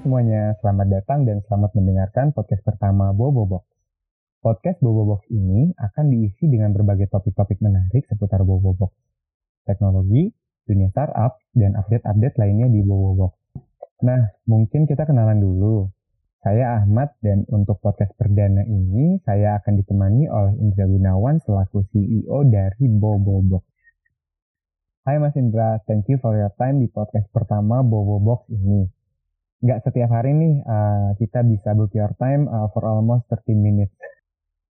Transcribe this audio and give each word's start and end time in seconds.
semuanya, 0.00 0.56
selamat 0.64 0.88
datang 0.88 1.28
dan 1.28 1.44
selamat 1.44 1.76
mendengarkan 1.76 2.32
podcast 2.32 2.64
pertama 2.64 3.12
Bobo 3.12 3.44
Box. 3.44 3.68
Podcast 4.40 4.80
Bobo 4.80 5.04
Box 5.04 5.28
ini 5.28 5.76
akan 5.76 6.08
diisi 6.08 6.48
dengan 6.48 6.72
berbagai 6.72 7.12
topik-topik 7.12 7.60
menarik 7.60 8.08
seputar 8.08 8.40
Bobo 8.48 8.72
Box, 8.72 8.96
teknologi, 9.68 10.32
dunia 10.64 10.88
startup, 10.88 11.36
dan 11.52 11.76
update-update 11.76 12.40
lainnya 12.40 12.72
di 12.72 12.80
Bobo 12.80 13.12
Box. 13.12 13.32
Nah, 14.00 14.24
mungkin 14.48 14.88
kita 14.88 15.04
kenalan 15.04 15.36
dulu. 15.36 15.92
Saya 16.40 16.80
Ahmad 16.80 17.12
dan 17.20 17.44
untuk 17.52 17.84
podcast 17.84 18.16
perdana 18.16 18.64
ini 18.64 19.20
saya 19.28 19.60
akan 19.60 19.84
ditemani 19.84 20.32
oleh 20.32 20.56
Indra 20.64 20.88
Gunawan 20.88 21.44
selaku 21.44 21.84
CEO 21.92 22.48
dari 22.48 22.88
Bobo 22.88 23.44
Box. 23.44 23.68
Hai 25.04 25.20
Mas 25.20 25.36
Indra, 25.36 25.76
thank 25.84 26.08
you 26.08 26.16
for 26.16 26.32
your 26.32 26.56
time 26.56 26.80
di 26.80 26.88
podcast 26.88 27.28
pertama 27.28 27.84
Bobo 27.84 28.16
Box 28.16 28.48
ini 28.48 28.99
nggak 29.60 29.84
setiap 29.84 30.08
hari 30.08 30.32
nih 30.32 30.64
uh, 30.64 31.12
kita 31.20 31.44
bisa 31.44 31.76
book 31.76 31.92
your 31.92 32.12
time 32.16 32.48
uh, 32.48 32.68
for 32.72 32.80
almost 32.88 33.28
30 33.28 33.60
minutes. 33.60 33.92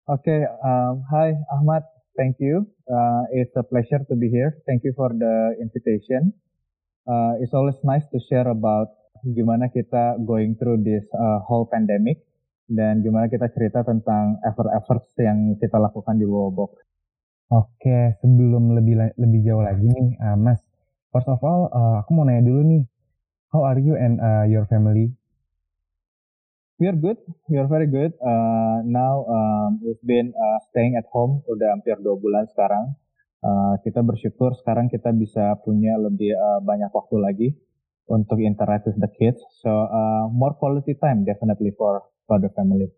Oke, 0.09 0.25
okay, 0.25 0.41
um, 0.65 1.05
hi 1.13 1.37
Ahmad, 1.53 1.85
thank 2.17 2.41
you. 2.41 2.65
Uh, 2.89 3.29
it's 3.37 3.53
a 3.61 3.65
pleasure 3.65 4.01
to 4.09 4.17
be 4.17 4.33
here. 4.33 4.57
Thank 4.65 4.89
you 4.89 4.97
for 4.97 5.13
the 5.13 5.61
invitation. 5.61 6.33
Uh, 7.05 7.37
it's 7.45 7.53
always 7.53 7.77
nice 7.85 8.09
to 8.17 8.19
share 8.33 8.49
about 8.49 8.89
gimana 9.29 9.69
kita 9.69 10.17
going 10.25 10.57
through 10.57 10.81
this 10.81 11.05
uh, 11.13 11.45
whole 11.45 11.69
pandemic 11.69 12.25
dan 12.69 13.05
gimana 13.05 13.29
kita 13.29 13.53
cerita 13.53 13.85
tentang 13.85 14.41
effort-efforts 14.45 15.13
yang 15.21 15.57
kita 15.61 15.77
lakukan 15.77 16.17
di 16.17 16.25
Wowbox. 16.25 16.81
Oke, 17.49 17.81
okay, 17.81 18.05
sebelum 18.21 18.77
lebih 18.77 19.17
lebih 19.17 19.41
jauh 19.41 19.65
lagi 19.65 19.89
nih, 19.89 20.21
uh, 20.21 20.37
Mas. 20.37 20.61
First 21.09 21.33
of 21.33 21.41
all, 21.41 21.73
uh, 21.73 22.05
aku 22.05 22.13
mau 22.13 22.29
nanya 22.29 22.45
dulu 22.45 22.61
nih, 22.61 22.85
How 23.49 23.65
are 23.65 23.81
you 23.81 23.97
and 23.97 24.21
uh, 24.21 24.45
your 24.45 24.69
family? 24.69 25.17
We 26.77 26.87
are 26.87 26.95
good. 26.95 27.17
We 27.49 27.57
are 27.57 27.65
very 27.65 27.89
good. 27.89 28.13
Uh, 28.21 28.85
now 28.85 29.25
um, 29.25 29.81
we've 29.81 30.05
been 30.05 30.37
uh, 30.37 30.59
staying 30.69 31.01
at 31.01 31.09
home 31.09 31.41
udah 31.49 31.73
hampir 31.73 31.97
dua 32.05 32.21
bulan 32.21 32.45
sekarang. 32.53 32.93
Uh, 33.41 33.81
kita 33.81 34.05
bersyukur 34.05 34.53
sekarang 34.53 34.93
kita 34.93 35.17
bisa 35.17 35.57
punya 35.65 35.97
lebih 35.97 36.37
uh, 36.37 36.61
banyak 36.61 36.93
waktu 36.93 37.17
lagi 37.17 37.49
untuk 38.05 38.37
interact 38.45 38.85
with 38.85 39.01
the 39.01 39.09
kids. 39.17 39.41
So 39.65 39.73
uh, 39.73 40.29
more 40.29 40.53
quality 40.61 41.01
time 41.01 41.25
definitely 41.25 41.73
for 41.73 42.05
for 42.29 42.37
the 42.37 42.53
family. 42.53 42.93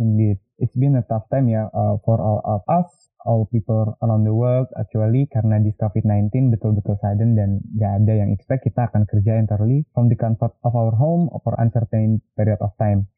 Indeed, 0.00 0.40
it's 0.56 0.74
been 0.80 0.96
a 0.96 1.04
tough 1.04 1.28
time 1.28 1.52
ya 1.52 1.68
uh, 1.68 2.00
for 2.08 2.24
all 2.24 2.40
of 2.40 2.64
us 2.72 3.03
all 3.24 3.48
people 3.48 3.96
around 4.04 4.28
the 4.28 4.32
world 4.32 4.68
actually 4.76 5.24
karena 5.32 5.60
di 5.60 5.72
COVID-19 5.74 6.52
betul-betul 6.54 7.00
sudden 7.00 7.34
dan 7.34 7.60
gak 7.80 8.04
ada 8.04 8.12
yang 8.24 8.30
expect 8.30 8.68
kita 8.68 8.86
akan 8.88 9.08
kerja 9.08 9.40
entirely 9.40 9.88
from 9.96 10.12
the 10.12 10.16
comfort 10.16 10.52
of 10.62 10.72
our 10.76 10.92
home 10.94 11.32
for 11.42 11.56
uncertain 11.58 12.20
period 12.36 12.60
of 12.60 12.70
time. 12.76 13.08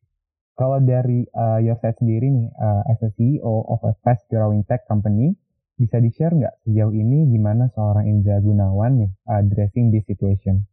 Kalau 0.56 0.80
dari 0.80 1.28
uh, 1.36 1.60
side 1.60 2.00
sendiri 2.00 2.32
nih, 2.32 2.48
uh, 2.56 2.80
as 2.88 2.96
a 3.04 3.12
CEO 3.12 3.68
of 3.68 3.84
a 3.84 3.92
fast 4.00 4.24
growing 4.32 4.64
tech 4.64 4.88
company, 4.88 5.36
bisa 5.76 6.00
di-share 6.00 6.32
nggak 6.32 6.64
sejauh 6.64 6.96
ini 6.96 7.28
gimana 7.28 7.68
seorang 7.76 8.08
Indra 8.08 8.40
Gunawan 8.40 9.04
nih 9.04 9.10
addressing 9.28 9.92
this 9.92 10.08
situation? 10.08 10.64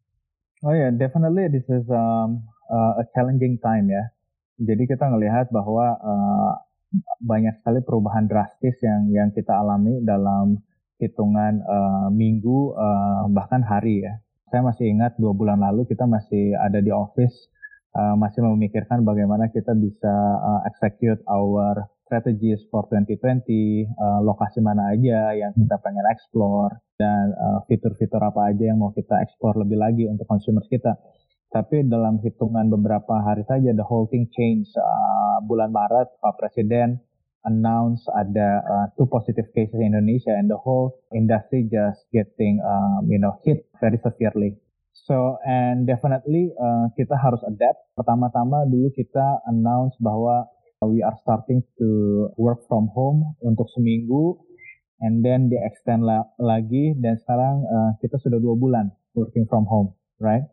Oh 0.64 0.72
ya, 0.72 0.88
yeah, 0.88 0.92
definitely 0.96 1.52
this 1.52 1.68
is 1.68 1.84
um, 1.92 2.48
uh, 2.72 3.04
a 3.04 3.06
challenging 3.12 3.60
time 3.60 3.92
ya. 3.92 4.08
Jadi 4.64 4.88
kita 4.88 5.04
ngelihat 5.12 5.52
bahwa 5.52 6.00
uh, 6.00 6.52
banyak 7.22 7.60
sekali 7.62 7.80
perubahan 7.82 8.30
drastis 8.30 8.78
yang 8.84 9.10
yang 9.10 9.30
kita 9.34 9.54
alami 9.54 10.02
dalam 10.06 10.62
hitungan 11.02 11.60
uh, 11.66 12.08
minggu 12.14 12.74
uh, 12.78 13.26
bahkan 13.34 13.66
hari 13.66 14.06
ya. 14.06 14.14
Saya 14.54 14.62
masih 14.62 14.86
ingat 14.94 15.18
dua 15.18 15.34
bulan 15.34 15.58
lalu 15.60 15.90
kita 15.90 16.06
masih 16.06 16.54
ada 16.62 16.78
di 16.78 16.94
office 16.94 17.54
uh, 17.98 18.16
masih 18.18 18.42
memikirkan 18.44 19.06
bagaimana 19.06 19.50
kita 19.54 19.74
bisa 19.78 20.14
uh, 20.42 20.62
execute 20.70 21.22
our 21.30 21.86
strategies 22.06 22.62
for 22.70 22.86
2020, 22.92 23.90
uh, 23.98 24.22
lokasi 24.22 24.62
mana 24.62 24.94
aja 24.94 25.34
yang 25.34 25.50
kita 25.56 25.82
pengen 25.82 26.06
explore 26.14 26.78
dan 27.00 27.34
fitur-fitur 27.66 28.22
uh, 28.22 28.30
apa 28.30 28.54
aja 28.54 28.70
yang 28.70 28.78
mau 28.78 28.94
kita 28.94 29.18
explore 29.24 29.58
lebih 29.58 29.82
lagi 29.82 30.06
untuk 30.06 30.30
consumers 30.30 30.68
kita. 30.70 30.94
Tapi 31.54 31.86
dalam 31.86 32.18
hitungan 32.22 32.70
beberapa 32.70 33.22
hari 33.22 33.46
saja 33.46 33.74
the 33.78 33.86
whole 33.86 34.10
thing 34.10 34.26
change. 34.34 34.70
Uh, 34.74 35.13
bulan 35.46 35.72
Maret 35.72 36.10
Pak 36.20 36.40
Presiden 36.40 37.00
announce 37.44 38.08
ada 38.16 38.64
uh, 38.64 38.88
two 38.96 39.08
positive 39.08 39.52
cases 39.52 39.76
in 39.76 39.92
Indonesia 39.92 40.32
and 40.32 40.48
the 40.48 40.60
whole 40.60 40.96
industry 41.12 41.68
just 41.68 42.08
getting 42.16 42.64
um, 42.64 43.08
you 43.12 43.20
know 43.20 43.36
hit 43.44 43.68
very 43.84 44.00
severely. 44.00 44.56
So 45.04 45.38
and 45.44 45.84
definitely 45.84 46.56
uh, 46.56 46.88
kita 46.96 47.20
harus 47.20 47.44
adapt. 47.44 47.92
Pertama-tama 48.00 48.64
dulu 48.72 48.96
kita 48.96 49.44
announce 49.52 50.00
bahwa 50.00 50.48
we 50.88 51.04
are 51.04 51.16
starting 51.24 51.64
to 51.80 51.90
work 52.40 52.64
from 52.68 52.92
home 52.92 53.36
untuk 53.44 53.68
seminggu 53.76 54.40
and 55.04 55.24
then 55.24 55.52
di 55.52 55.60
extend 55.60 56.04
la 56.08 56.24
lagi 56.40 56.96
dan 57.00 57.20
sekarang 57.20 57.64
uh, 57.68 57.92
kita 58.00 58.16
sudah 58.20 58.40
dua 58.40 58.56
bulan 58.56 58.88
working 59.16 59.44
from 59.48 59.68
home, 59.68 59.92
right? 60.24 60.48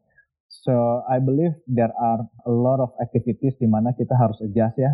So 0.50 1.06
I 1.06 1.22
believe 1.22 1.54
there 1.70 1.94
are 1.94 2.26
a 2.44 2.50
lot 2.50 2.82
of 2.82 2.90
activities 2.98 3.54
di 3.62 3.70
mana 3.70 3.94
kita 3.94 4.18
harus 4.18 4.42
adjust 4.42 4.82
ya, 4.82 4.90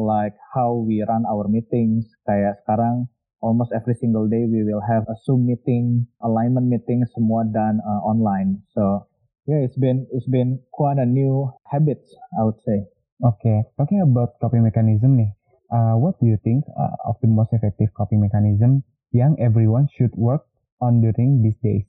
like 0.00 0.32
how 0.56 0.80
we 0.80 1.04
run 1.04 1.28
our 1.28 1.44
meetings. 1.44 2.08
Kayak 2.24 2.64
sekarang 2.64 3.12
almost 3.44 3.76
every 3.76 3.92
single 4.00 4.24
day 4.24 4.48
we 4.48 4.64
will 4.64 4.80
have 4.80 5.04
a 5.12 5.16
Zoom 5.20 5.44
meeting, 5.44 6.08
alignment 6.24 6.72
meeting, 6.72 7.04
semua 7.12 7.44
dan 7.52 7.84
uh, 7.84 8.00
online. 8.00 8.64
So 8.72 9.04
yeah, 9.44 9.60
it's 9.60 9.76
been 9.76 10.08
it's 10.08 10.26
been 10.26 10.64
quite 10.72 10.96
a 10.96 11.04
new 11.04 11.52
habit, 11.68 12.00
I 12.40 12.48
would 12.48 12.64
say. 12.64 12.88
Okay, 13.20 13.68
talking 13.76 14.00
about 14.00 14.40
coping 14.40 14.64
mechanism 14.64 15.20
nih, 15.20 15.30
uh, 15.68 16.00
what 16.00 16.16
do 16.16 16.26
you 16.26 16.40
think 16.40 16.64
uh, 16.74 16.96
of 17.04 17.20
the 17.20 17.28
most 17.28 17.52
effective 17.52 17.92
coping 17.92 18.24
mechanism 18.24 18.82
yang 19.12 19.36
everyone 19.36 19.86
should 19.92 20.10
work 20.16 20.48
on 20.80 21.04
during 21.04 21.44
these 21.44 21.60
days? 21.60 21.86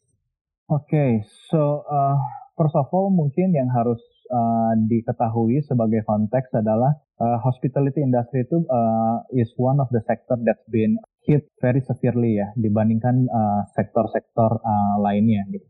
Okay, 0.69 1.23
so 1.49 1.87
uh, 1.89 2.19
First 2.55 2.75
of 2.79 2.87
all, 2.95 3.11
mungkin 3.11 3.51
yang 3.51 3.67
harus 3.67 3.99
uh, 4.31 4.73
diketahui 4.87 5.59
sebagai 5.67 6.07
konteks 6.07 6.55
adalah 6.55 6.95
uh, 7.19 7.37
hospitality 7.43 7.99
industry 7.99 8.47
itu 8.47 8.63
uh, 8.71 9.27
is 9.35 9.51
one 9.59 9.83
of 9.83 9.91
the 9.91 9.99
sector 10.07 10.39
that's 10.47 10.63
been 10.71 10.95
hit 11.27 11.43
very 11.59 11.83
severely 11.83 12.39
ya 12.39 12.47
dibandingkan 12.55 13.27
uh, 13.27 13.61
sektor-sektor 13.75 14.61
uh, 14.61 14.95
lainnya 15.03 15.43
gitu 15.51 15.67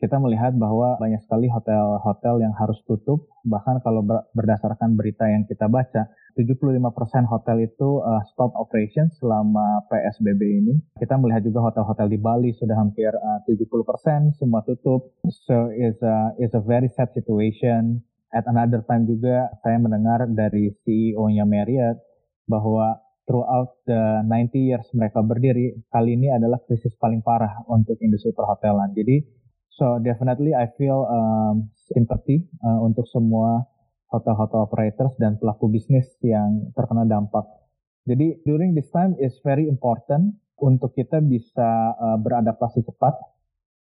kita 0.00 0.16
melihat 0.16 0.56
bahwa 0.56 0.96
banyak 0.96 1.20
sekali 1.20 1.52
hotel-hotel 1.52 2.40
yang 2.40 2.56
harus 2.56 2.80
tutup. 2.88 3.28
Bahkan 3.44 3.84
kalau 3.84 4.00
berdasarkan 4.32 4.96
berita 4.96 5.28
yang 5.28 5.44
kita 5.44 5.68
baca, 5.68 6.08
75% 6.40 7.28
hotel 7.28 7.68
itu 7.68 8.00
uh, 8.00 8.24
stop 8.32 8.56
operation 8.56 9.12
selama 9.12 9.84
PSBB 9.92 10.40
ini. 10.64 10.74
Kita 10.96 11.20
melihat 11.20 11.44
juga 11.44 11.68
hotel-hotel 11.68 12.08
di 12.08 12.18
Bali 12.18 12.50
sudah 12.56 12.80
hampir 12.80 13.12
uh, 13.12 13.44
70% 13.44 14.40
semua 14.40 14.64
tutup. 14.64 15.12
So 15.28 15.68
it's 15.68 16.00
a, 16.00 16.32
it's 16.40 16.56
a 16.56 16.64
very 16.64 16.88
sad 16.88 17.12
situation. 17.12 18.00
At 18.32 18.48
another 18.48 18.80
time 18.88 19.04
juga 19.04 19.52
saya 19.60 19.76
mendengar 19.76 20.24
dari 20.32 20.72
CEO-nya 20.80 21.44
Marriott 21.44 22.00
bahwa 22.48 23.04
throughout 23.28 23.76
the 23.84 24.24
90 24.24 24.54
years 24.56 24.86
mereka 24.96 25.20
berdiri, 25.20 25.76
kali 25.92 26.16
ini 26.16 26.32
adalah 26.32 26.56
krisis 26.64 26.96
paling 26.96 27.20
parah 27.20 27.62
untuk 27.68 28.00
industri 28.00 28.32
perhotelan. 28.32 28.96
Jadi 28.96 29.39
So 29.70 30.02
definitely 30.02 30.52
I 30.52 30.68
feel 30.74 31.06
um, 31.06 31.70
sympathy 31.94 32.44
uh, 32.60 32.82
untuk 32.82 33.06
semua 33.06 33.64
hotel-hotel 34.10 34.66
operators 34.66 35.14
dan 35.22 35.38
pelaku 35.38 35.70
bisnis 35.70 36.10
yang 36.26 36.74
terkena 36.74 37.06
dampak. 37.06 37.46
Jadi 38.04 38.42
during 38.42 38.74
this 38.74 38.90
time 38.90 39.14
is 39.22 39.38
very 39.46 39.70
important 39.70 40.34
untuk 40.58 40.92
kita 40.98 41.22
bisa 41.22 41.94
uh, 41.94 42.18
beradaptasi 42.18 42.82
cepat. 42.82 43.14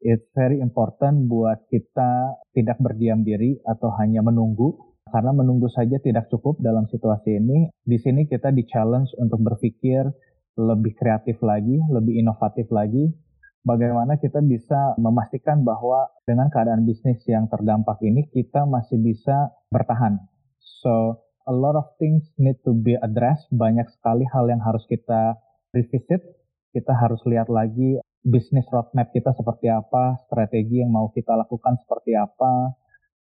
It's 0.03 0.29
very 0.37 0.61
important 0.61 1.31
buat 1.31 1.65
kita 1.73 2.37
tidak 2.53 2.77
berdiam 2.83 3.25
diri 3.25 3.57
atau 3.65 3.89
hanya 3.97 4.21
menunggu 4.21 4.77
karena 5.09 5.33
menunggu 5.33 5.71
saja 5.71 5.97
tidak 6.03 6.29
cukup 6.29 6.59
dalam 6.61 6.91
situasi 6.91 7.39
ini. 7.39 7.71
Di 7.87 7.97
sini 7.97 8.27
kita 8.27 8.53
di 8.53 8.67
challenge 8.67 9.15
untuk 9.17 9.41
berpikir 9.41 10.05
lebih 10.57 10.93
kreatif 10.99 11.41
lagi, 11.45 11.79
lebih 11.93 12.17
inovatif 12.19 12.69
lagi, 12.73 13.09
bagaimana 13.67 14.15
kita 14.23 14.39
bisa 14.47 14.95
memastikan 14.97 15.67
bahwa 15.67 16.07
dengan 16.23 16.47
keadaan 16.49 16.87
bisnis 16.87 17.19
yang 17.27 17.51
terdampak 17.51 17.99
ini 18.07 18.31
kita 18.31 18.63
masih 18.63 19.03
bisa 19.03 19.51
bertahan. 19.75 20.23
So 20.63 21.27
a 21.51 21.53
lot 21.53 21.75
of 21.75 21.91
things 21.99 22.31
need 22.39 22.63
to 22.63 22.73
be 22.73 22.95
addressed. 22.95 23.51
Banyak 23.51 23.91
sekali 23.91 24.23
hal 24.31 24.47
yang 24.47 24.63
harus 24.63 24.87
kita 24.87 25.35
revisit. 25.75 26.23
Kita 26.71 26.95
harus 26.95 27.19
lihat 27.27 27.51
lagi 27.51 27.99
bisnis 28.23 28.67
roadmap 28.71 29.11
kita 29.11 29.33
seperti 29.35 29.71
apa, 29.71 30.21
strategi 30.27 30.83
yang 30.83 30.93
mau 30.93 31.09
kita 31.09 31.33
lakukan 31.35 31.79
seperti 31.83 32.19
apa, 32.19 32.75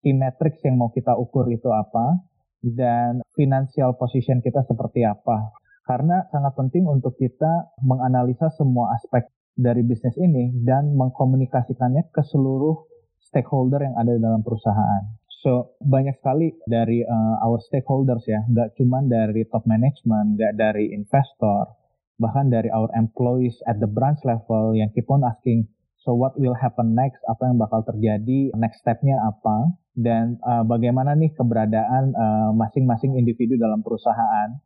key 0.05 0.13
metrics 0.13 0.61
yang 0.67 0.77
mau 0.77 0.91
kita 0.91 1.17
ukur 1.17 1.49
itu 1.49 1.71
apa, 1.71 2.19
dan 2.61 3.25
financial 3.33 3.95
position 3.97 4.43
kita 4.45 4.67
seperti 4.67 5.07
apa. 5.07 5.55
Karena 5.87 6.29
sangat 6.29 6.53
penting 6.59 6.85
untuk 6.85 7.17
kita 7.17 7.73
menganalisa 7.81 8.53
semua 8.53 8.93
aspek 8.93 9.25
dari 9.59 9.83
bisnis 9.83 10.15
ini 10.15 10.55
dan 10.63 10.95
mengkomunikasikannya 10.95 12.15
ke 12.15 12.23
seluruh 12.23 12.87
stakeholder 13.19 13.83
yang 13.83 13.99
ada 13.99 14.15
dalam 14.15 14.47
perusahaan. 14.47 15.19
So 15.43 15.75
banyak 15.83 16.19
sekali 16.23 16.55
dari 16.67 17.03
uh, 17.03 17.43
our 17.43 17.59
stakeholders 17.63 18.23
ya, 18.27 18.47
nggak 18.47 18.79
cuma 18.79 19.03
dari 19.03 19.43
top 19.51 19.67
management, 19.67 20.39
nggak 20.39 20.55
dari 20.55 20.95
investor, 20.95 21.75
bahkan 22.19 22.51
dari 22.51 22.71
our 22.75 22.91
employees 22.95 23.59
at 23.67 23.79
the 23.79 23.87
branch 23.91 24.19
level 24.27 24.75
yang 24.75 24.91
keep 24.95 25.07
on 25.11 25.23
asking, 25.23 25.67
so 26.03 26.15
what 26.15 26.35
will 26.39 26.59
happen 26.59 26.95
next, 26.95 27.23
apa 27.31 27.47
yang 27.47 27.59
bakal 27.59 27.87
terjadi, 27.87 28.51
next 28.59 28.83
stepnya 28.83 29.19
apa, 29.23 29.79
dan 29.95 30.43
uh, 30.43 30.67
bagaimana 30.67 31.15
nih 31.15 31.31
keberadaan 31.35 32.15
uh, 32.15 32.51
masing-masing 32.55 33.15
individu 33.15 33.55
dalam 33.59 33.83
perusahaan. 33.83 34.59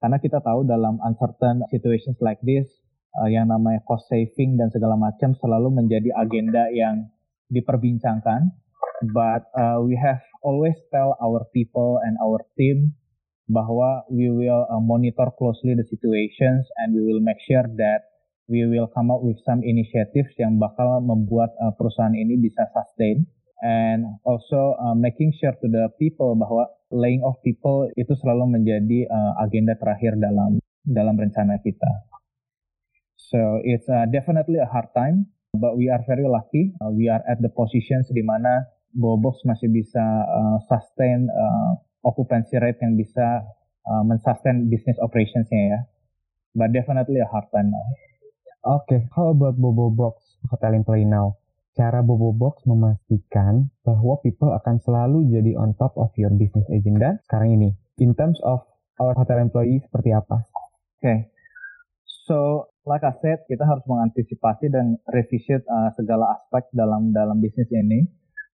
Karena 0.00 0.16
kita 0.16 0.40
tahu 0.40 0.64
dalam 0.64 0.96
uncertain 1.04 1.60
situations 1.68 2.16
like 2.24 2.40
this, 2.40 2.70
uh, 3.18 3.28
yang 3.30 3.50
namanya 3.50 3.82
cost 3.86 4.06
saving 4.06 4.54
dan 4.54 4.70
segala 4.70 4.94
macam 4.94 5.34
selalu 5.38 5.74
menjadi 5.82 6.10
agenda 6.14 6.70
yang 6.70 7.10
diperbincangkan. 7.50 8.54
But 9.10 9.48
uh, 9.56 9.80
we 9.80 9.96
have 9.96 10.20
always 10.44 10.76
tell 10.92 11.16
our 11.18 11.48
people 11.56 11.98
and 12.04 12.20
our 12.20 12.44
team 12.54 12.94
bahwa 13.50 14.06
we 14.06 14.30
will 14.30 14.68
uh, 14.70 14.78
monitor 14.78 15.32
closely 15.34 15.74
the 15.74 15.86
situations 15.88 16.68
and 16.78 16.94
we 16.94 17.02
will 17.02 17.18
make 17.24 17.40
sure 17.42 17.66
that 17.80 18.06
we 18.46 18.66
will 18.66 18.86
come 18.90 19.10
up 19.10 19.22
with 19.22 19.38
some 19.42 19.62
initiatives 19.62 20.30
yang 20.38 20.58
bakal 20.58 21.02
membuat 21.02 21.50
uh, 21.58 21.74
perusahaan 21.74 22.14
ini 22.14 22.38
bisa 22.38 22.66
sustain 22.70 23.26
and 23.62 24.06
also 24.26 24.74
uh, 24.78 24.94
making 24.94 25.30
sure 25.38 25.54
to 25.58 25.66
the 25.68 25.90
people 25.98 26.34
bahwa 26.34 26.66
laying 26.90 27.22
off 27.22 27.38
people 27.46 27.86
itu 27.94 28.10
selalu 28.18 28.60
menjadi 28.60 29.06
uh, 29.06 29.32
agenda 29.42 29.78
terakhir 29.78 30.18
dalam 30.18 30.58
dalam 30.82 31.14
rencana 31.14 31.62
kita. 31.62 32.09
So 33.28 33.60
it's 33.60 33.84
uh, 33.90 34.08
definitely 34.08 34.56
a 34.56 34.68
hard 34.70 34.88
time, 34.96 35.28
but 35.52 35.76
we 35.76 35.92
are 35.92 36.00
very 36.08 36.24
lucky. 36.24 36.72
Uh, 36.80 36.88
we 36.88 37.12
are 37.12 37.20
at 37.28 37.44
the 37.44 37.52
positions 37.52 38.08
di 38.08 38.24
mana 38.24 38.64
Bobox 38.96 39.44
masih 39.46 39.70
bisa 39.70 40.02
uh, 40.26 40.58
sustain 40.66 41.28
uh, 41.28 41.78
occupancy 42.02 42.58
rate 42.58 42.80
yang 42.80 42.96
bisa 42.96 43.44
uh, 43.86 44.02
mensustain 44.02 44.66
business 44.72 44.98
operationsnya 44.98 45.62
ya. 45.76 45.80
But 46.56 46.74
definitely 46.74 47.22
a 47.22 47.28
hard 47.30 47.46
time 47.54 47.70
now. 47.70 47.86
Oke, 48.66 48.88
okay. 48.88 49.00
how 49.14 49.30
about 49.30 49.56
Bobo 49.56 49.88
Box 49.88 50.36
Hotel 50.50 50.76
Employee 50.76 51.08
Now? 51.08 51.40
Cara 51.78 52.02
Bobo 52.02 52.34
Box 52.34 52.66
memastikan 52.66 53.70
bahwa 53.86 54.18
people 54.20 54.52
akan 54.52 54.82
selalu 54.82 55.30
jadi 55.32 55.54
on 55.56 55.72
top 55.78 55.94
of 55.96 56.10
your 56.18 56.34
business 56.34 56.66
agenda 56.68 57.22
sekarang 57.24 57.56
ini. 57.56 57.72
In 58.02 58.12
terms 58.18 58.42
of 58.42 58.66
our 58.98 59.14
hotel 59.14 59.40
employee 59.40 59.80
seperti 59.80 60.12
apa? 60.12 60.44
Oke, 60.44 61.00
okay. 61.00 61.18
so 62.26 62.68
like 62.88 63.04
I 63.04 63.14
said, 63.20 63.44
kita 63.48 63.64
harus 63.66 63.84
mengantisipasi 63.84 64.72
dan 64.72 64.96
revisit 65.10 65.64
uh, 65.68 65.90
segala 65.96 66.38
aspek 66.38 66.68
dalam 66.72 67.12
dalam 67.12 67.40
bisnis 67.40 67.68
ini. 67.72 68.06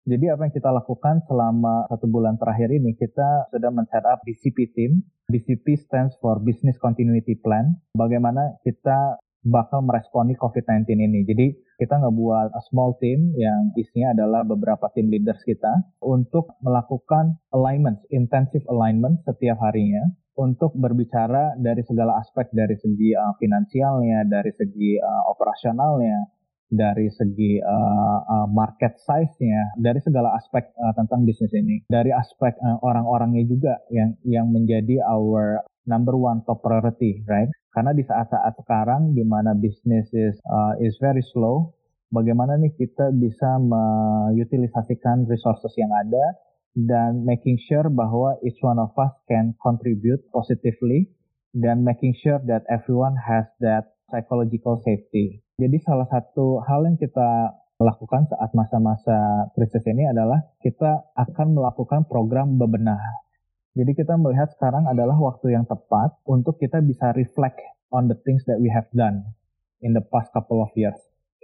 Jadi 0.05 0.29
apa 0.29 0.45
yang 0.45 0.53
kita 0.53 0.69
lakukan 0.69 1.25
selama 1.25 1.89
satu 1.89 2.05
bulan 2.05 2.37
terakhir 2.37 2.69
ini, 2.69 2.93
kita 2.93 3.49
sudah 3.49 3.73
men-set 3.73 4.05
BCP 4.21 4.69
team. 4.77 5.01
BCP 5.25 5.81
stands 5.81 6.13
for 6.21 6.37
Business 6.37 6.77
Continuity 6.77 7.33
Plan. 7.41 7.73
Bagaimana 7.97 8.61
kita 8.61 9.17
bakal 9.45 9.85
meresponi 9.85 10.37
COVID-19 10.37 10.89
ini. 10.93 11.25
Jadi 11.25 11.47
kita 11.81 12.01
ngebuat 12.01 12.53
a 12.53 12.61
small 12.69 12.97
team 12.97 13.33
yang 13.37 13.73
isinya 13.77 14.13
adalah 14.13 14.41
beberapa 14.41 14.89
tim 14.93 15.09
leaders 15.09 15.41
kita 15.45 15.85
untuk 16.01 16.53
melakukan 16.65 17.37
alignment, 17.53 18.01
intensive 18.09 18.65
alignment 18.69 19.21
setiap 19.25 19.61
harinya 19.61 20.05
untuk 20.35 20.75
berbicara 20.75 21.55
dari 21.55 21.81
segala 21.87 22.19
aspek 22.19 22.51
dari 22.51 22.75
segi 22.75 23.15
uh, 23.15 23.33
finansialnya, 23.39 24.27
dari 24.27 24.51
segi 24.51 24.99
uh, 24.99 25.23
operasionalnya, 25.31 26.27
dari 26.67 27.07
segi 27.07 27.61
uh, 27.63 28.19
uh, 28.25 28.47
market 28.51 28.99
size-nya, 28.99 29.79
dari 29.79 30.03
segala 30.03 30.35
aspek 30.35 30.75
uh, 30.75 30.93
tentang 30.97 31.23
bisnis 31.23 31.53
ini, 31.55 31.85
dari 31.87 32.11
aspek 32.11 32.57
uh, 32.59 32.77
orang-orangnya 32.83 33.43
juga 33.47 33.73
yang 33.93 34.17
yang 34.27 34.51
menjadi 34.51 34.99
our 35.07 35.63
number 35.87 36.17
one 36.17 36.41
top 36.43 36.65
priority, 36.65 37.23
right? 37.29 37.49
Karena 37.71 37.93
di 37.93 38.03
saat-saat 38.03 38.59
sekarang 38.59 39.13
di 39.13 39.23
mana 39.23 39.53
bisnis 39.53 40.09
is, 40.11 40.35
uh, 40.47 40.73
is 40.81 40.97
very 40.97 41.21
slow, 41.21 41.75
bagaimana 42.09 42.57
nih 42.57 42.73
kita 42.75 43.13
bisa 43.13 43.59
mengutilisasikan 43.61 45.27
resources 45.29 45.75
yang 45.75 45.91
ada 45.91 46.44
dan 46.75 47.23
making 47.23 47.55
sure 47.57 47.87
bahwa 47.87 48.35
each 48.43 48.59
one 48.59 48.77
of 48.77 48.91
us 48.99 49.15
can 49.31 49.55
contribute 49.63 50.21
positively 50.35 51.07
dan 51.55 51.87
making 51.87 52.11
sure 52.19 52.43
that 52.43 52.67
everyone 52.67 53.15
has 53.15 53.47
that 53.63 53.95
psychological 54.11 54.77
safety. 54.83 55.39
Jadi 55.55 55.79
salah 55.87 56.05
satu 56.11 56.59
hal 56.67 56.83
yang 56.83 56.99
kita 56.99 57.55
lakukan 57.79 58.27
saat 58.27 58.51
masa-masa 58.51 59.49
krisis 59.55 59.83
ini 59.87 60.07
adalah 60.07 60.43
kita 60.59 61.11
akan 61.15 61.55
melakukan 61.55 62.07
program 62.07 62.55
bebenah 62.59 62.99
jadi 63.75 63.91
kita 63.91 64.15
melihat 64.15 64.47
sekarang 64.55 64.87
adalah 64.87 65.19
waktu 65.19 65.51
yang 65.51 65.67
tepat 65.67 66.15
untuk 66.23 66.55
kita 66.63 66.79
bisa 66.79 67.11
reflect 67.11 67.59
on 67.91 68.07
the 68.07 68.15
things 68.23 68.47
that 68.47 68.55
we 68.55 68.71
have 68.71 68.87
done 68.95 69.35
in 69.83 69.91
the 69.91 69.99
past 69.99 70.31
couple 70.31 70.63
of 70.63 70.71
years. 70.79 70.95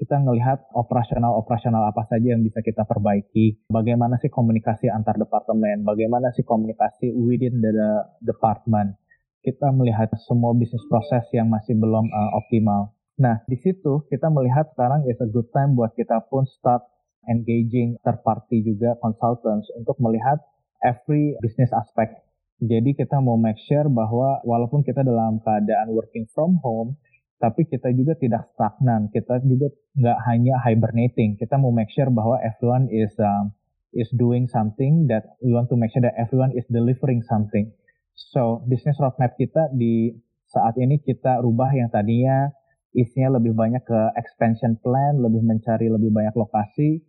Kita 0.01 0.17
melihat 0.17 0.65
operasional-operasional 0.73 1.93
apa 1.93 2.09
saja 2.09 2.33
yang 2.33 2.41
bisa 2.41 2.65
kita 2.65 2.89
perbaiki, 2.89 3.69
bagaimana 3.69 4.17
sih 4.17 4.33
komunikasi 4.33 4.89
antar 4.89 5.13
departemen, 5.21 5.85
bagaimana 5.85 6.33
sih 6.33 6.41
komunikasi 6.41 7.13
within 7.13 7.61
the 7.61 8.01
department. 8.25 8.97
Kita 9.45 9.69
melihat 9.69 10.09
semua 10.25 10.57
bisnis 10.57 10.81
proses 10.89 11.21
yang 11.37 11.53
masih 11.53 11.77
belum 11.77 12.09
uh, 12.09 12.31
optimal. 12.33 12.97
Nah, 13.21 13.45
di 13.45 13.61
situ 13.61 14.01
kita 14.09 14.33
melihat 14.33 14.73
sekarang 14.73 15.05
is 15.05 15.21
a 15.21 15.29
good 15.29 15.45
time 15.53 15.77
buat 15.77 15.93
kita 15.93 16.17
pun 16.33 16.49
start 16.49 16.81
engaging 17.29 17.93
third 18.01 18.25
party 18.25 18.65
juga 18.65 18.97
consultants 19.05 19.69
untuk 19.77 20.01
melihat 20.01 20.41
every 20.81 21.37
business 21.45 21.69
aspect. 21.77 22.17
Jadi 22.57 22.97
kita 22.97 23.21
mau 23.21 23.37
make 23.37 23.61
sure 23.69 23.85
bahwa 23.85 24.41
walaupun 24.49 24.81
kita 24.81 25.05
dalam 25.05 25.37
keadaan 25.45 25.93
working 25.93 26.25
from 26.33 26.57
home, 26.65 26.97
tapi 27.41 27.65
kita 27.65 27.89
juga 27.97 28.13
tidak 28.21 28.45
stagnan. 28.53 29.09
Kita 29.09 29.41
juga 29.41 29.73
nggak 29.97 30.19
hanya 30.29 30.61
hibernating. 30.61 31.41
Kita 31.41 31.57
mau 31.57 31.73
make 31.73 31.89
sure 31.89 32.13
bahwa 32.13 32.37
everyone 32.45 32.85
is 32.93 33.09
um, 33.17 33.49
is 33.97 34.07
doing 34.13 34.45
something 34.45 35.09
that 35.09 35.25
we 35.41 35.51
want 35.51 35.67
to 35.67 35.75
make 35.75 35.89
sure 35.89 36.05
that 36.05 36.13
everyone 36.21 36.53
is 36.53 36.63
delivering 36.69 37.25
something. 37.25 37.73
So 38.13 38.61
business 38.69 39.01
roadmap 39.01 39.35
kita 39.41 39.73
di 39.73 40.13
saat 40.45 40.77
ini 40.77 41.01
kita 41.01 41.41
rubah 41.41 41.73
yang 41.73 41.89
tadinya 41.89 42.53
isinya 42.93 43.39
lebih 43.39 43.57
banyak 43.57 43.81
ke 43.81 43.99
expansion 44.19 44.77
plan, 44.79 45.17
lebih 45.17 45.41
mencari 45.41 45.87
lebih 45.87 46.11
banyak 46.11 46.35
lokasi, 46.35 47.01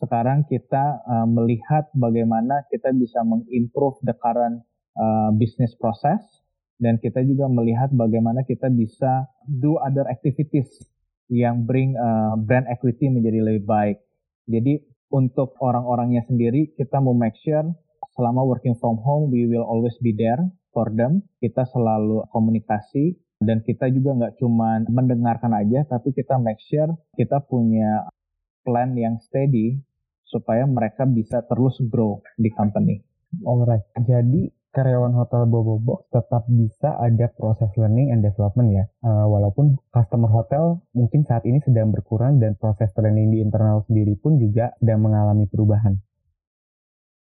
sekarang 0.00 0.48
kita 0.48 1.04
uh, 1.04 1.28
melihat 1.28 1.92
bagaimana 1.92 2.64
kita 2.72 2.88
bisa 2.96 3.20
mengimprove 3.20 4.00
the 4.00 4.16
current 4.16 4.64
uh, 4.96 5.28
business 5.36 5.76
process 5.76 6.20
dan 6.80 6.96
kita 6.96 7.20
juga 7.22 7.46
melihat 7.46 7.92
bagaimana 7.92 8.42
kita 8.48 8.72
bisa 8.72 9.28
do 9.44 9.76
other 9.76 10.08
activities 10.08 10.66
yang 11.28 11.68
bring 11.68 11.94
uh, 11.94 12.34
brand 12.40 12.66
equity 12.66 13.12
menjadi 13.12 13.44
lebih 13.44 13.68
baik. 13.68 14.00
Jadi 14.50 14.82
untuk 15.12 15.54
orang-orangnya 15.60 16.24
sendiri 16.26 16.72
kita 16.74 16.98
mau 16.98 17.14
make 17.14 17.36
sure 17.38 17.68
selama 18.16 18.42
working 18.42 18.74
from 18.80 18.98
home 18.98 19.30
we 19.30 19.46
will 19.46 19.62
always 19.62 19.94
be 20.00 20.10
there 20.16 20.40
for 20.72 20.88
them. 20.90 21.22
Kita 21.38 21.68
selalu 21.68 22.26
komunikasi 22.32 23.14
dan 23.44 23.60
kita 23.62 23.92
juga 23.92 24.16
nggak 24.16 24.34
cuma 24.40 24.82
mendengarkan 24.88 25.52
aja 25.54 25.84
tapi 25.86 26.16
kita 26.16 26.40
make 26.40 26.60
sure 26.64 26.96
kita 27.14 27.44
punya 27.44 28.08
plan 28.64 28.92
yang 28.96 29.20
steady 29.20 29.80
supaya 30.24 30.64
mereka 30.64 31.04
bisa 31.04 31.44
terus 31.44 31.76
grow 31.92 32.24
di 32.40 32.50
company. 32.54 33.02
Alright, 33.46 33.86
jadi 33.94 34.50
karyawan 34.70 35.14
hotel 35.14 35.46
Bobo 35.50 35.78
Box 35.82 36.06
tetap 36.14 36.46
bisa 36.46 36.94
ada 36.98 37.26
proses 37.34 37.70
learning 37.74 38.14
and 38.14 38.22
development 38.22 38.70
ya. 38.70 38.84
Uh, 39.02 39.26
walaupun 39.26 39.78
customer 39.90 40.30
hotel 40.30 40.82
mungkin 40.94 41.26
saat 41.26 41.42
ini 41.46 41.58
sedang 41.62 41.90
berkurang 41.90 42.38
dan 42.38 42.54
proses 42.58 42.90
training 42.94 43.34
di 43.34 43.42
internal 43.42 43.82
sendiri 43.86 44.14
pun 44.18 44.38
juga 44.38 44.74
sedang 44.78 45.02
mengalami 45.02 45.50
perubahan. 45.50 45.98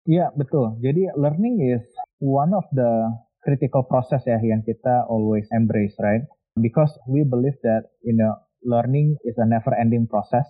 Iya, 0.03 0.35
betul. 0.35 0.79
Jadi 0.83 1.15
learning 1.15 1.63
is 1.63 1.83
one 2.19 2.51
of 2.51 2.67
the 2.75 3.11
critical 3.43 3.87
process 3.87 4.23
ya 4.27 4.39
yang 4.39 4.63
kita 4.63 5.07
always 5.07 5.47
embrace, 5.55 5.95
right? 5.99 6.23
Because 6.59 6.91
we 7.07 7.23
believe 7.23 7.55
that 7.63 7.87
you 8.03 8.15
know 8.15 8.35
learning 8.63 9.15
is 9.23 9.35
a 9.39 9.47
never 9.47 9.71
ending 9.75 10.07
process 10.07 10.47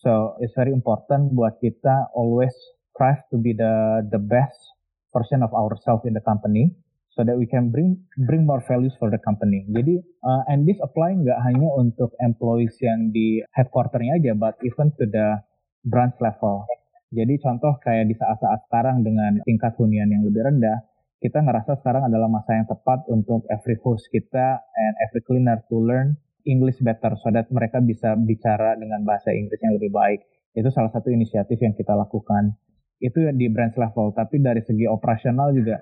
So 0.00 0.40
it's 0.40 0.56
very 0.56 0.72
important 0.72 1.36
buat 1.36 1.60
kita 1.60 2.16
always 2.16 2.56
strive 2.96 3.20
to 3.28 3.36
be 3.36 3.52
the 3.52 4.00
the 4.08 4.16
best 4.16 4.56
version 5.10 5.42
of 5.42 5.52
ourselves 5.54 6.06
in 6.06 6.14
the 6.14 6.24
company 6.24 6.70
so 7.14 7.26
that 7.26 7.34
we 7.34 7.46
can 7.46 7.74
bring 7.74 7.98
bring 8.26 8.46
more 8.46 8.62
values 8.64 8.94
for 8.96 9.10
the 9.10 9.18
company. 9.20 9.66
Jadi 9.68 9.98
uh, 10.22 10.42
and 10.48 10.64
this 10.64 10.78
apply 10.80 11.14
nggak 11.18 11.38
hanya 11.46 11.68
untuk 11.76 12.14
employees 12.22 12.74
yang 12.78 13.10
di 13.10 13.42
headquarternya 13.52 14.22
aja, 14.22 14.32
but 14.38 14.54
even 14.62 14.94
to 14.94 15.04
the 15.10 15.42
branch 15.84 16.14
level. 16.22 16.64
Jadi 17.10 17.42
contoh 17.42 17.74
kayak 17.82 18.06
di 18.06 18.14
saat-saat 18.14 18.70
sekarang 18.70 19.02
dengan 19.02 19.42
tingkat 19.42 19.74
hunian 19.74 20.06
yang 20.14 20.22
lebih 20.22 20.46
rendah, 20.46 20.86
kita 21.18 21.42
ngerasa 21.42 21.82
sekarang 21.82 22.06
adalah 22.06 22.30
masa 22.30 22.54
yang 22.54 22.70
tepat 22.70 23.02
untuk 23.10 23.42
every 23.50 23.74
host 23.82 24.06
kita 24.14 24.62
and 24.62 24.92
every 25.02 25.18
cleaner 25.26 25.58
to 25.66 25.76
learn 25.76 26.14
English 26.46 26.78
better 26.80 27.18
so 27.20 27.28
that 27.34 27.50
mereka 27.50 27.82
bisa 27.82 28.14
bicara 28.16 28.78
dengan 28.78 29.04
bahasa 29.04 29.34
Inggris 29.34 29.60
yang 29.60 29.74
lebih 29.76 29.90
baik. 29.90 30.22
Itu 30.54 30.70
salah 30.70 30.88
satu 30.94 31.10
inisiatif 31.10 31.58
yang 31.60 31.74
kita 31.74 31.92
lakukan. 31.98 32.56
Itu 33.00 33.18
di 33.34 33.48
branch 33.48 33.80
level, 33.80 34.12
tapi 34.12 34.38
dari 34.40 34.60
segi 34.60 34.84
operasional 34.84 35.56
juga 35.56 35.80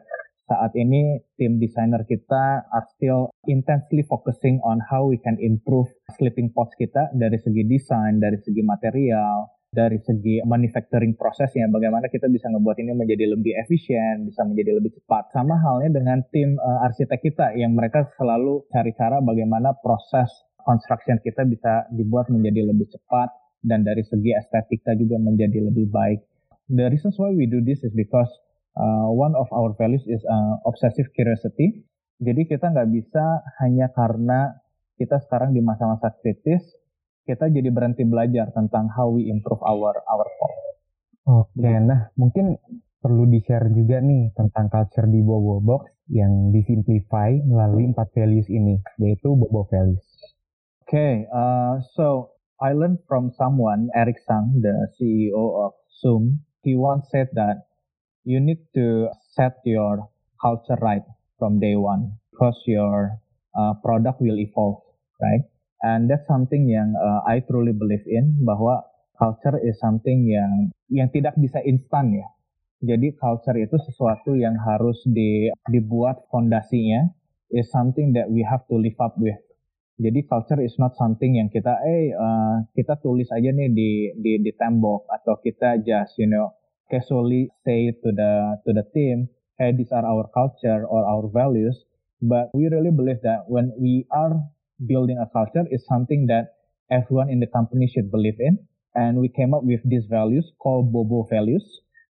saat 0.48 0.72
ini 0.80 1.20
tim 1.37 1.60
desainer 1.60 2.08
kita 2.08 2.64
are 2.72 2.87
still 2.96 3.28
intensely 3.44 4.00
focusing 4.00 4.56
on 4.64 4.80
how 4.80 5.04
we 5.04 5.20
can 5.20 5.37
improve 5.44 5.92
sleeping 6.16 6.48
pods 6.56 6.72
kita 6.80 7.12
dari 7.12 7.37
segi 7.37 7.68
desain, 7.68 8.16
dari 8.16 8.40
segi 8.40 8.64
material, 8.64 9.44
dari 9.68 10.00
segi 10.00 10.40
manufacturing 10.48 11.12
prosesnya, 11.20 11.68
bagaimana 11.68 12.08
kita 12.08 12.32
bisa 12.32 12.48
ngebuat 12.48 12.80
ini 12.80 12.96
menjadi 12.96 13.37
lebih 13.37 13.52
efisien, 13.60 14.25
bisa 14.25 14.40
menjadi 14.48 14.80
lebih 14.80 14.96
cepat. 14.96 15.28
Sama 15.37 15.60
halnya 15.60 16.00
dengan 16.00 16.25
tim 16.32 16.56
uh, 16.56 16.87
arsitek 16.88 17.20
kita 17.20 17.46
yang 17.52 17.76
mereka 17.76 18.08
selalu 18.16 18.64
cari 18.72 18.96
cara 18.96 19.20
bagaimana 19.20 19.76
proses 19.76 20.32
construction 20.64 21.20
kita 21.20 21.44
bisa 21.44 21.84
dibuat 21.92 22.32
menjadi 22.32 22.72
lebih 22.72 22.88
cepat 22.88 23.28
dan 23.60 23.84
dari 23.84 24.00
segi 24.00 24.32
estetika 24.32 24.96
juga 24.96 25.20
menjadi 25.20 25.60
lebih 25.68 25.92
baik. 25.92 26.20
The 26.68 26.92
reasons 26.92 27.16
why 27.16 27.32
we 27.32 27.48
do 27.48 27.64
this 27.64 27.80
is 27.80 27.92
because 27.96 28.28
uh, 28.76 29.08
one 29.08 29.32
of 29.34 29.48
our 29.52 29.72
values 29.76 30.04
is 30.04 30.20
uh, 30.28 30.60
obsessive 30.68 31.08
curiosity. 31.16 31.84
Jadi 32.20 32.44
kita 32.44 32.70
nggak 32.70 32.90
bisa 32.92 33.40
hanya 33.64 33.88
karena 33.94 34.58
kita 34.98 35.22
sekarang 35.22 35.54
di 35.54 35.62
masa-masa 35.62 36.10
kritis 36.18 36.60
kita 37.28 37.52
jadi 37.52 37.68
berhenti 37.68 38.08
belajar 38.08 38.48
tentang 38.56 38.88
how 38.88 39.12
we 39.12 39.28
improve 39.28 39.60
our 39.60 39.92
our 40.08 40.28
pop. 40.40 40.52
Oke, 41.28 41.60
okay, 41.60 41.76
nah 41.76 42.08
mungkin 42.16 42.56
perlu 43.04 43.28
di-share 43.28 43.68
juga 43.68 44.00
nih 44.00 44.32
tentang 44.32 44.72
culture 44.72 45.04
di 45.04 45.20
Bobo 45.20 45.60
Box 45.60 45.92
yang 46.08 46.48
disimplify 46.56 47.37
melalui 47.44 47.84
empat 47.92 48.16
values 48.16 48.48
ini, 48.48 48.80
yaitu 48.96 49.37
Bobo 49.37 49.68
Values. 49.68 50.00
Oke, 50.88 50.96
okay, 50.96 51.14
uh, 51.28 51.84
so 51.92 52.32
I 52.64 52.72
learned 52.72 53.04
from 53.04 53.28
someone, 53.37 53.92
Eric 53.92 54.25
Sang, 54.25 54.64
the 54.64 54.88
CEO 54.96 55.68
of 55.68 55.76
Zoom. 56.00 56.48
He 56.62 56.75
once 56.75 57.07
said 57.11 57.31
that 57.38 57.69
you 58.25 58.41
need 58.41 58.61
to 58.75 59.09
set 59.35 59.62
your 59.65 60.11
culture 60.43 60.79
right 60.83 61.07
from 61.38 61.59
day 61.59 61.77
one 61.79 62.19
because 62.31 62.59
your 62.67 63.19
uh, 63.55 63.75
product 63.83 64.21
will 64.21 64.38
evolve, 64.38 64.83
right? 65.23 65.47
And 65.83 66.11
that's 66.11 66.27
something 66.27 66.67
yang 66.67 66.99
uh, 66.99 67.23
I 67.27 67.41
truly 67.47 67.71
believe 67.71 68.03
in 68.07 68.43
bahwa 68.43 68.83
culture 69.15 69.59
is 69.62 69.79
something 69.79 70.27
yang 70.27 70.75
yang 70.91 71.09
tidak 71.15 71.38
bisa 71.38 71.62
instan 71.62 72.15
ya. 72.15 72.27
Jadi 72.79 73.15
culture 73.19 73.59
itu 73.59 73.75
sesuatu 73.75 74.38
yang 74.38 74.55
harus 74.55 75.03
di, 75.07 75.50
dibuat 75.67 76.31
fondasinya 76.31 77.11
is 77.50 77.67
something 77.75 78.15
that 78.15 78.31
we 78.31 78.47
have 78.47 78.62
to 78.71 78.79
live 78.79 78.95
up 79.03 79.19
with. 79.19 79.38
Jadi 79.99 80.31
culture 80.31 80.62
is 80.62 80.78
not 80.78 80.95
something 80.95 81.43
yang 81.43 81.50
kita 81.50 81.75
eh 81.83 82.14
uh, 82.14 82.62
kita 82.71 83.02
tulis 83.02 83.26
aja 83.35 83.50
nih 83.50 83.67
di 83.75 83.90
di 84.14 84.38
di 84.38 84.52
tembok 84.55 85.11
atau 85.11 85.43
kita 85.43 85.83
just 85.83 86.14
you 86.23 86.31
know 86.31 86.55
casually 86.87 87.50
say 87.67 87.90
to 87.99 88.09
the 88.14 88.62
to 88.62 88.71
the 88.71 88.87
team, 88.95 89.26
hey 89.59 89.75
these 89.75 89.90
are 89.90 90.07
our 90.07 90.31
culture 90.31 90.87
or 90.87 91.02
our 91.02 91.26
values, 91.26 91.75
but 92.23 92.47
we 92.55 92.71
really 92.71 92.95
believe 92.95 93.19
that 93.26 93.43
when 93.50 93.75
we 93.75 94.07
are 94.14 94.38
building 94.87 95.19
a 95.19 95.26
culture 95.35 95.67
is 95.75 95.83
something 95.90 96.31
that 96.31 96.55
everyone 96.95 97.28
in 97.28 97.43
the 97.43 97.50
company 97.50 97.90
should 97.90 98.11
believe 98.11 98.38
in. 98.38 98.59
And 98.95 99.19
we 99.19 99.28
came 99.28 99.55
up 99.55 99.62
with 99.62 99.83
these 99.85 100.07
values 100.11 100.50
called 100.59 100.90
Bobo 100.90 101.26
values. 101.31 101.62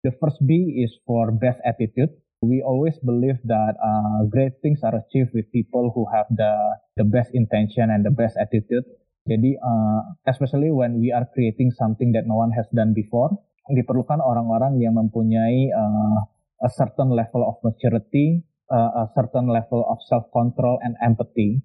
The 0.03 0.11
first 0.21 0.39
B 0.45 0.79
is 0.79 0.95
for 1.03 1.31
best 1.31 1.59
attitude. 1.65 2.11
We 2.39 2.63
always 2.63 2.95
believe 3.03 3.35
that 3.51 3.75
uh, 3.83 4.23
great 4.31 4.63
things 4.63 4.79
are 4.83 4.95
achieved 4.95 5.35
with 5.35 5.51
people 5.51 5.91
who 5.91 6.07
have 6.15 6.25
the 6.31 6.55
the 6.95 7.03
best 7.03 7.35
intention 7.35 7.91
and 7.91 8.07
the 8.07 8.15
best 8.15 8.39
attitude. 8.39 8.87
Jadi, 9.27 9.59
uh, 9.59 10.01
especially 10.25 10.71
when 10.71 11.03
we 11.03 11.11
are 11.11 11.27
creating 11.35 11.75
something 11.75 12.15
that 12.15 12.23
no 12.23 12.39
one 12.39 12.55
has 12.55 12.65
done 12.71 12.95
before, 12.95 13.29
diperlukan 13.67 14.23
orang-orang 14.23 14.79
yang 14.79 14.95
mempunyai 14.95 15.67
uh, 15.69 16.19
a 16.63 16.69
certain 16.71 17.11
level 17.11 17.43
of 17.43 17.59
maturity, 17.59 18.47
uh, 18.71 19.03
a 19.03 19.11
certain 19.13 19.51
level 19.51 19.83
of 19.85 19.99
self-control 20.07 20.79
and 20.81 20.95
empathy 21.03 21.61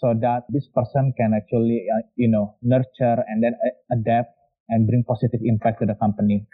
so 0.00 0.14
that 0.16 0.44
this 0.48 0.66
person 0.72 1.12
can 1.16 1.36
actually 1.36 1.84
uh, 1.86 2.02
you 2.16 2.28
know 2.28 2.56
nurture 2.62 3.20
and 3.28 3.42
then 3.44 3.54
adapt 3.92 4.32
and 4.68 4.86
bring 4.86 5.04
positive 5.04 5.40
impact 5.44 5.80
to 5.80 5.86
the 5.86 5.94
company 6.00 6.46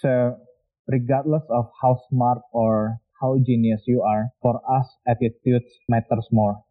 so 0.00 0.36
regardless 0.92 1.42
of 1.50 1.66
how 1.80 1.98
smart 2.08 2.38
or 2.52 3.00
how 3.20 3.38
genius 3.46 3.82
you 3.86 4.02
are 4.02 4.28
for 4.42 4.60
us 4.70 4.86
attitudes 5.08 5.72
matters 5.88 6.28
more. 6.30 6.62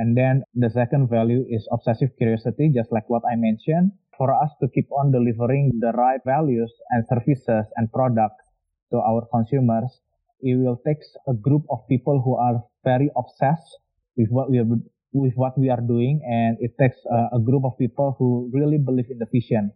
And 0.00 0.16
then 0.16 0.42
the 0.54 0.70
second 0.70 1.08
value 1.08 1.46
is 1.48 1.66
obsessive 1.72 2.10
curiosity 2.18 2.70
just 2.74 2.92
like 2.92 3.08
what 3.08 3.22
i 3.30 3.34
mentioned. 3.36 3.92
For 4.18 4.34
us 4.34 4.50
to 4.60 4.68
keep 4.74 4.90
on 4.92 5.12
delivering 5.12 5.78
the 5.80 5.92
right 5.92 6.20
values 6.26 6.72
and 6.90 7.06
services 7.06 7.64
and 7.76 7.90
products 7.92 8.44
to 8.90 8.98
our 8.98 9.22
consumers 9.30 10.00
it 10.40 10.56
will 10.56 10.80
take 10.86 11.02
a 11.26 11.34
group 11.34 11.64
of 11.70 11.86
people 11.88 12.22
who 12.22 12.36
are 12.36 12.62
very 12.84 13.10
obsessed 13.16 13.78
with 14.16 14.28
what 14.30 14.50
we 14.50 14.58
are 14.58 14.66
with 15.12 15.32
what 15.34 15.58
we 15.58 15.70
are 15.70 15.80
doing 15.80 16.20
and 16.28 16.58
it 16.60 16.72
takes 16.78 16.98
a, 17.10 17.36
a 17.36 17.40
group 17.40 17.64
of 17.64 17.72
people 17.78 18.14
who 18.18 18.50
really 18.52 18.78
believe 18.78 19.06
in 19.10 19.18
the 19.18 19.26
vision. 19.32 19.72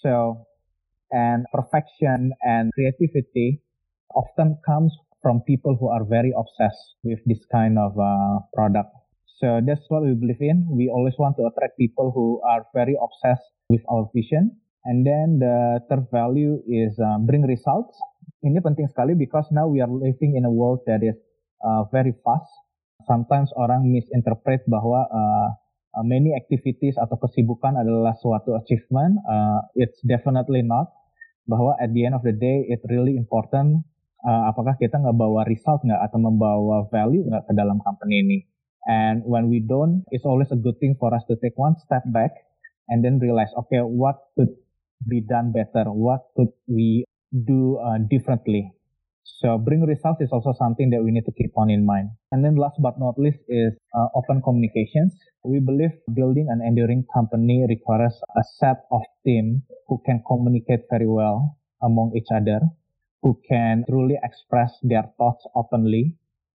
So 0.00 0.46
and 1.12 1.44
perfection 1.52 2.32
and 2.42 2.72
creativity 2.72 3.60
often 4.14 4.56
comes 4.64 4.92
from 5.22 5.40
people 5.48 5.76
who 5.80 5.88
are 5.88 6.04
very 6.04 6.32
obsessed 6.36 7.00
with 7.02 7.18
this 7.26 7.40
kind 7.50 7.78
of 7.78 7.96
uh, 7.98 8.44
product. 8.52 8.92
So 9.40 9.60
that's 9.64 9.82
what 9.88 10.04
we 10.04 10.14
believe 10.14 10.40
in. 10.40 10.68
We 10.70 10.88
always 10.88 11.14
want 11.18 11.36
to 11.38 11.48
attract 11.48 11.76
people 11.78 12.12
who 12.12 12.40
are 12.46 12.64
very 12.74 12.96
obsessed 13.00 13.44
with 13.68 13.80
our 13.90 14.08
vision. 14.14 14.56
And 14.84 15.04
then 15.04 15.40
the 15.40 15.80
third 15.88 16.06
value 16.12 16.60
is 16.68 16.92
uh, 17.00 17.18
bring 17.24 17.42
results. 17.48 17.96
Ini 18.44 18.60
penting 18.60 18.92
sekali 18.92 19.16
because 19.16 19.48
now 19.48 19.64
we 19.64 19.80
are 19.80 19.88
living 19.88 20.36
in 20.36 20.44
a 20.44 20.52
world 20.52 20.84
that 20.84 21.00
is 21.00 21.16
uh, 21.64 21.88
very 21.88 22.12
fast. 22.20 22.52
Sometimes 23.08 23.48
orang 23.56 23.88
misinterpret 23.88 24.68
bahwa 24.68 25.08
uh, 25.08 25.48
uh, 25.94 26.04
many 26.04 26.34
activities 26.34 26.98
atau 26.98 27.16
kesibukan 27.18 27.78
adalah 27.78 28.18
suatu 28.18 28.58
achievement. 28.58 29.22
Uh, 29.24 29.62
it's 29.78 30.02
definitely 30.02 30.60
not. 30.66 30.90
Bahwa 31.44 31.76
at 31.78 31.92
the 31.92 32.08
end 32.08 32.16
of 32.16 32.24
the 32.24 32.32
day, 32.32 32.64
it 32.68 32.80
really 32.88 33.14
important 33.20 33.84
uh, 34.24 34.50
apakah 34.50 34.74
kita 34.80 34.96
nggak 34.96 35.16
bawa 35.16 35.44
result 35.46 35.84
nggak 35.84 36.00
atau 36.10 36.18
membawa 36.18 36.88
value 36.88 37.22
nggak 37.28 37.44
ke 37.46 37.52
dalam 37.52 37.78
company 37.84 38.24
ini. 38.24 38.38
And 38.84 39.24
when 39.24 39.48
we 39.48 39.64
don't, 39.64 40.04
it's 40.12 40.28
always 40.28 40.52
a 40.52 40.60
good 40.60 40.76
thing 40.76 40.96
for 41.00 41.12
us 41.16 41.24
to 41.32 41.40
take 41.40 41.56
one 41.56 41.72
step 41.80 42.04
back 42.12 42.36
and 42.92 43.00
then 43.00 43.16
realize, 43.16 43.48
okay, 43.64 43.80
what 43.80 44.20
could 44.36 44.52
be 45.08 45.24
done 45.24 45.56
better? 45.56 45.88
What 45.88 46.28
could 46.36 46.52
we 46.68 47.08
do 47.32 47.80
uh, 47.80 47.96
differently? 48.04 48.76
So 49.24 49.56
bring 49.56 49.82
results 49.86 50.20
is 50.20 50.28
also 50.32 50.52
something 50.52 50.90
that 50.90 51.02
we 51.02 51.10
need 51.10 51.24
to 51.24 51.32
keep 51.32 51.56
on 51.56 51.70
in 51.70 51.84
mind. 51.86 52.10
And 52.30 52.44
then 52.44 52.56
last 52.56 52.76
but 52.80 52.98
not 52.98 53.18
least 53.18 53.40
is 53.48 53.72
uh, 53.96 54.08
open 54.14 54.42
communications. 54.42 55.16
We 55.42 55.60
believe 55.60 55.92
building 56.12 56.48
an 56.50 56.60
enduring 56.60 57.06
company 57.12 57.64
requires 57.66 58.20
a 58.36 58.42
set 58.60 58.84
of 58.92 59.00
team 59.24 59.62
who 59.88 60.00
can 60.04 60.22
communicate 60.28 60.84
very 60.90 61.08
well 61.08 61.56
among 61.82 62.12
each 62.14 62.28
other, 62.34 62.60
who 63.22 63.40
can 63.48 63.84
truly 63.88 64.18
express 64.22 64.72
their 64.82 65.04
thoughts 65.16 65.46
openly 65.56 66.16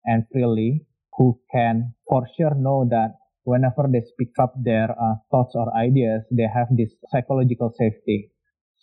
and 0.06 0.24
freely, 0.32 0.86
who 1.18 1.38
can 1.52 1.94
for 2.08 2.26
sure 2.36 2.54
know 2.54 2.86
that 2.88 3.16
whenever 3.44 3.86
they 3.92 4.00
speak 4.00 4.32
up 4.40 4.54
their 4.62 4.90
uh, 4.90 5.16
thoughts 5.30 5.52
or 5.54 5.68
ideas, 5.76 6.22
they 6.30 6.48
have 6.48 6.68
this 6.70 6.92
psychological 7.10 7.72
safety 7.76 8.30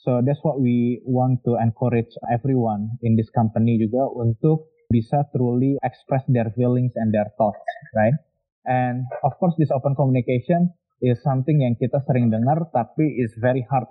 So 0.02 0.18
that's 0.26 0.42
what 0.42 0.58
we 0.58 0.98
want 1.06 1.46
to 1.46 1.62
encourage 1.62 2.10
everyone 2.34 2.98
in 3.06 3.14
this 3.14 3.30
company 3.30 3.78
juga 3.78 4.10
untuk 4.10 4.74
bisa 4.90 5.30
truly 5.30 5.78
express 5.86 6.26
their 6.26 6.50
feelings 6.58 6.98
and 6.98 7.14
their 7.14 7.30
thoughts, 7.38 7.62
right? 7.94 8.18
And 8.66 9.06
of 9.22 9.38
course 9.38 9.54
this 9.62 9.70
open 9.70 9.94
communication 9.94 10.74
is 11.06 11.22
something 11.22 11.62
yang 11.62 11.78
kita 11.78 12.02
sering 12.10 12.34
dengar 12.34 12.66
tapi 12.74 13.22
is 13.22 13.30
very 13.38 13.62
hard 13.70 13.86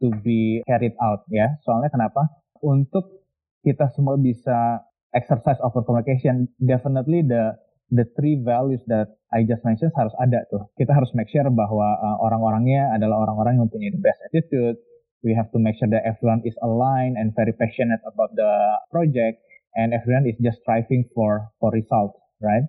to 0.00 0.08
be 0.24 0.64
carried 0.64 0.96
out 1.04 1.28
ya. 1.28 1.60
Soalnya 1.68 1.92
kenapa? 1.92 2.24
Untuk 2.64 3.28
kita 3.60 3.92
semua 3.92 4.16
bisa 4.16 4.80
exercise 5.12 5.60
open 5.60 5.84
communication, 5.84 6.48
definitely 6.56 7.20
the 7.20 7.52
the 7.92 8.08
three 8.16 8.40
values 8.40 8.80
that 8.88 9.12
I 9.28 9.44
just 9.44 9.60
mentioned 9.66 9.92
harus 9.92 10.16
ada 10.16 10.46
tuh. 10.48 10.72
Kita 10.80 10.96
harus 10.96 11.12
make 11.12 11.28
sure 11.28 11.46
bahwa 11.52 12.00
uh, 12.00 12.16
orang-orangnya 12.24 12.96
adalah 12.96 13.28
orang-orang 13.28 13.60
yang 13.60 13.68
punya 13.68 13.92
the 13.92 14.00
best 14.00 14.20
attitude, 14.30 14.78
we 15.22 15.34
have 15.36 15.50
to 15.52 15.58
make 15.58 15.76
sure 15.78 15.88
that 15.88 16.04
everyone 16.06 16.42
is 16.44 16.56
aligned 16.62 17.16
and 17.16 17.32
very 17.36 17.52
passionate 17.52 18.00
about 18.06 18.32
the 18.34 18.50
project 18.90 19.42
and 19.76 19.92
everyone 19.94 20.26
is 20.26 20.36
just 20.40 20.60
striving 20.62 21.04
for 21.14 21.48
for 21.60 21.70
results 21.70 22.20
right? 22.40 22.64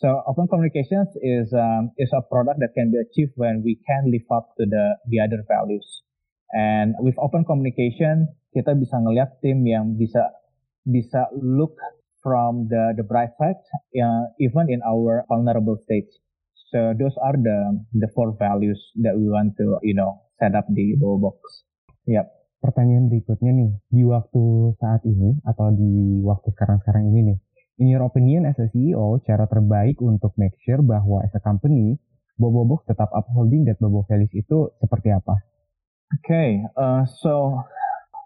So 0.00 0.24
open 0.26 0.48
communications 0.48 1.12
is 1.20 1.52
um, 1.52 1.92
is 2.00 2.08
a 2.16 2.24
product 2.24 2.58
that 2.64 2.72
can 2.72 2.90
be 2.90 2.98
achieved 2.98 3.36
when 3.36 3.62
we 3.62 3.76
can 3.84 4.08
live 4.08 4.24
up 4.32 4.56
to 4.56 4.64
the 4.64 4.96
the 5.12 5.20
other 5.20 5.44
values. 5.44 5.84
And 6.56 6.96
with 6.98 7.14
open 7.20 7.44
communication 7.44 8.32
kita 8.56 8.74
bisa 8.74 8.98
ngelihat 8.98 9.38
tim 9.44 9.62
yang 9.62 9.94
bisa 9.94 10.24
bisa 10.82 11.30
look 11.36 11.76
from 12.24 12.66
the 12.66 12.96
the 12.98 13.06
bright 13.06 13.30
side 13.38 13.60
uh, 13.94 14.26
even 14.42 14.66
in 14.66 14.82
our 14.82 15.22
vulnerable 15.30 15.78
stage 15.86 16.10
so 16.74 16.90
those 16.98 17.14
are 17.22 17.38
the 17.38 17.58
the 17.94 18.10
four 18.12 18.34
values 18.34 18.80
that 18.98 19.14
we 19.14 19.30
want 19.30 19.54
to 19.54 19.78
you 19.86 19.94
know 19.94 20.18
set 20.42 20.58
up 20.58 20.66
the 20.74 20.98
box 20.98 21.62
Yap. 22.10 22.26
pertanyaan 22.60 23.08
berikutnya 23.08 23.56
nih, 23.56 23.70
di 23.88 24.02
waktu 24.04 24.76
saat 24.76 25.00
ini 25.08 25.40
atau 25.48 25.72
di 25.72 26.20
waktu 26.20 26.52
sekarang-sekarang 26.52 27.08
ini 27.08 27.32
nih, 27.32 27.38
in 27.80 27.88
your 27.88 28.04
opinion 28.04 28.44
as 28.44 28.60
a 28.60 28.68
CEO, 28.68 29.16
cara 29.24 29.48
terbaik 29.48 29.96
untuk 30.04 30.36
make 30.36 30.52
sure 30.60 30.84
bahwa 30.84 31.24
as 31.24 31.32
a 31.32 31.40
company, 31.40 31.96
Bobobox 32.36 32.88
tetap 32.88 33.12
upholding 33.12 33.68
that 33.68 33.80
Bobo 33.80 34.04
values 34.08 34.32
itu 34.32 34.72
seperti 34.80 35.12
apa? 35.12 35.40
Okay, 36.20 36.64
uh, 36.76 37.04
so 37.20 37.60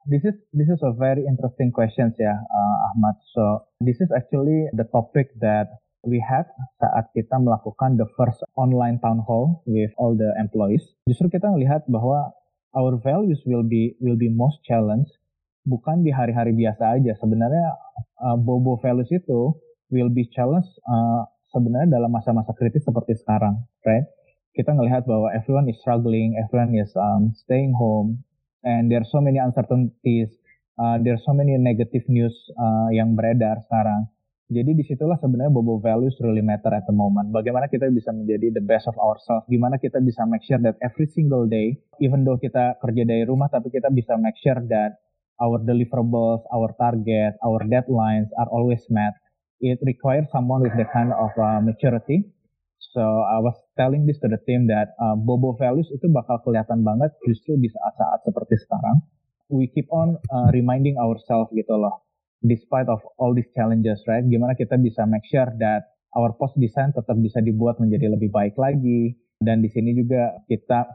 this 0.06 0.22
is 0.22 0.38
this 0.54 0.70
is 0.70 0.80
a 0.86 0.94
very 0.94 1.26
interesting 1.26 1.74
question 1.74 2.14
ya, 2.14 2.34
uh, 2.34 2.76
Ahmad. 2.94 3.18
So 3.34 3.70
this 3.82 3.98
is 3.98 4.10
actually 4.14 4.70
the 4.70 4.86
topic 4.90 5.34
that 5.42 5.82
we 6.06 6.22
had 6.22 6.46
saat 6.78 7.10
kita 7.10 7.42
melakukan 7.42 7.98
the 7.98 8.08
first 8.14 8.40
online 8.54 9.02
town 9.02 9.20
hall 9.24 9.66
with 9.66 9.90
all 9.98 10.14
the 10.14 10.30
employees. 10.38 10.84
Justru 11.10 11.28
kita 11.28 11.50
melihat 11.50 11.82
bahwa 11.90 12.32
our 12.74 12.98
values 13.00 13.40
will 13.46 13.64
be 13.64 13.94
will 14.02 14.18
be 14.18 14.28
most 14.28 14.60
challenged 14.66 15.14
bukan 15.64 16.04
di 16.04 16.12
hari-hari 16.12 16.52
biasa 16.52 17.00
aja. 17.00 17.16
Sebenarnya 17.18 17.66
uh, 18.20 18.36
bobo 18.36 18.76
values 18.78 19.08
itu 19.10 19.56
will 19.88 20.12
be 20.12 20.28
challenged 20.30 20.70
uh, 20.84 21.24
sebenarnya 21.54 21.98
dalam 21.98 22.10
masa-masa 22.12 22.52
kritis 22.52 22.84
seperti 22.84 23.16
sekarang, 23.22 23.64
right? 23.86 24.04
Kita 24.54 24.70
ngelihat 24.70 25.06
bahwa 25.06 25.34
everyone 25.34 25.66
is 25.66 25.78
struggling, 25.82 26.38
everyone 26.38 26.74
is 26.78 26.90
um, 26.94 27.34
staying 27.34 27.74
home, 27.74 28.22
and 28.62 28.86
there 28.90 29.02
are 29.02 29.10
so 29.10 29.18
many 29.18 29.42
uncertainties, 29.42 30.30
uh, 30.78 30.98
there 31.02 31.14
are 31.18 31.24
so 31.26 31.34
many 31.34 31.58
negative 31.58 32.06
news 32.06 32.34
uh, 32.54 32.90
yang 32.94 33.18
beredar 33.18 33.62
sekarang. 33.66 34.06
Jadi 34.52 34.76
di 34.76 34.84
situlah 34.84 35.16
sebenarnya 35.16 35.48
Bobo 35.48 35.80
values 35.80 36.20
really 36.20 36.44
matter 36.44 36.68
at 36.68 36.84
the 36.84 36.92
moment. 36.92 37.32
Bagaimana 37.32 37.64
kita 37.64 37.88
bisa 37.88 38.12
menjadi 38.12 38.52
the 38.52 38.60
best 38.60 38.84
of 38.84 38.96
ourselves. 39.00 39.48
Gimana 39.48 39.80
kita 39.80 40.04
bisa 40.04 40.28
make 40.28 40.44
sure 40.44 40.60
that 40.60 40.76
every 40.84 41.08
single 41.08 41.48
day, 41.48 41.80
even 42.04 42.28
though 42.28 42.36
kita 42.36 42.76
kerja 42.84 43.08
dari 43.08 43.24
rumah, 43.24 43.48
tapi 43.48 43.72
kita 43.72 43.88
bisa 43.88 44.20
make 44.20 44.36
sure 44.36 44.60
that 44.68 45.00
our 45.40 45.56
deliverables, 45.64 46.44
our 46.52 46.76
target, 46.76 47.40
our 47.40 47.64
deadlines 47.64 48.28
are 48.36 48.52
always 48.52 48.84
met. 48.92 49.16
It 49.64 49.80
requires 49.80 50.28
someone 50.28 50.60
with 50.60 50.76
the 50.76 50.84
kind 50.92 51.16
of 51.16 51.32
uh, 51.40 51.64
maturity. 51.64 52.28
So 52.92 53.00
I 53.00 53.40
was 53.40 53.56
telling 53.80 54.04
this 54.04 54.20
to 54.20 54.28
the 54.28 54.44
team 54.44 54.68
that 54.68 54.92
uh, 55.00 55.16
Bobo 55.16 55.56
values 55.56 55.88
itu 55.88 56.04
bakal 56.12 56.44
kelihatan 56.44 56.84
banget 56.84 57.16
justru 57.24 57.56
di 57.56 57.72
saat-saat 57.72 58.28
seperti 58.28 58.60
sekarang. 58.60 59.08
We 59.48 59.72
keep 59.72 59.88
on 59.88 60.20
uh, 60.20 60.52
reminding 60.52 61.00
ourselves 61.00 61.48
gitu 61.56 61.80
loh 61.80 62.03
despite 62.44 62.86
of 62.92 63.00
all 63.16 63.32
these 63.32 63.48
challenges, 63.56 64.04
right? 64.04 64.22
Gimana 64.22 64.52
kita 64.54 64.76
bisa 64.76 65.08
make 65.08 65.24
sure 65.26 65.48
that 65.58 65.88
our 66.14 66.36
post 66.36 66.54
design 66.60 66.92
tetap 66.92 67.16
bisa 67.18 67.40
dibuat 67.40 67.80
menjadi 67.80 68.12
lebih 68.12 68.30
baik 68.30 68.54
lagi. 68.60 69.16
Dan 69.40 69.64
di 69.64 69.68
sini 69.72 69.96
juga 69.96 70.38
kita 70.46 70.86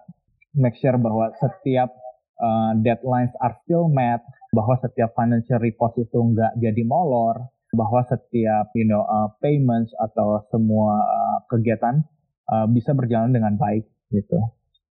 make 0.55 0.77
sure 0.79 0.95
bahwa 0.95 1.33
setiap 1.41 1.91
uh, 2.39 2.71
deadlines 2.79 3.33
are 3.43 3.57
still 3.65 3.89
met, 3.91 4.21
bahwa 4.55 4.77
setiap 4.79 5.11
financial 5.17 5.59
report 5.59 5.97
itu 5.99 6.17
nggak 6.17 6.55
jadi 6.61 6.81
molor, 6.87 7.49
bahwa 7.73 8.01
setiap 8.07 8.71
you 8.73 8.87
know 8.87 9.03
uh, 9.05 9.29
payments 9.43 9.91
atau 9.99 10.41
semua 10.49 11.01
uh, 11.01 11.37
kegiatan 11.49 12.01
uh, 12.49 12.65
bisa 12.69 12.93
berjalan 12.95 13.33
dengan 13.33 13.57
baik 13.59 13.85
gitu. 14.13 14.39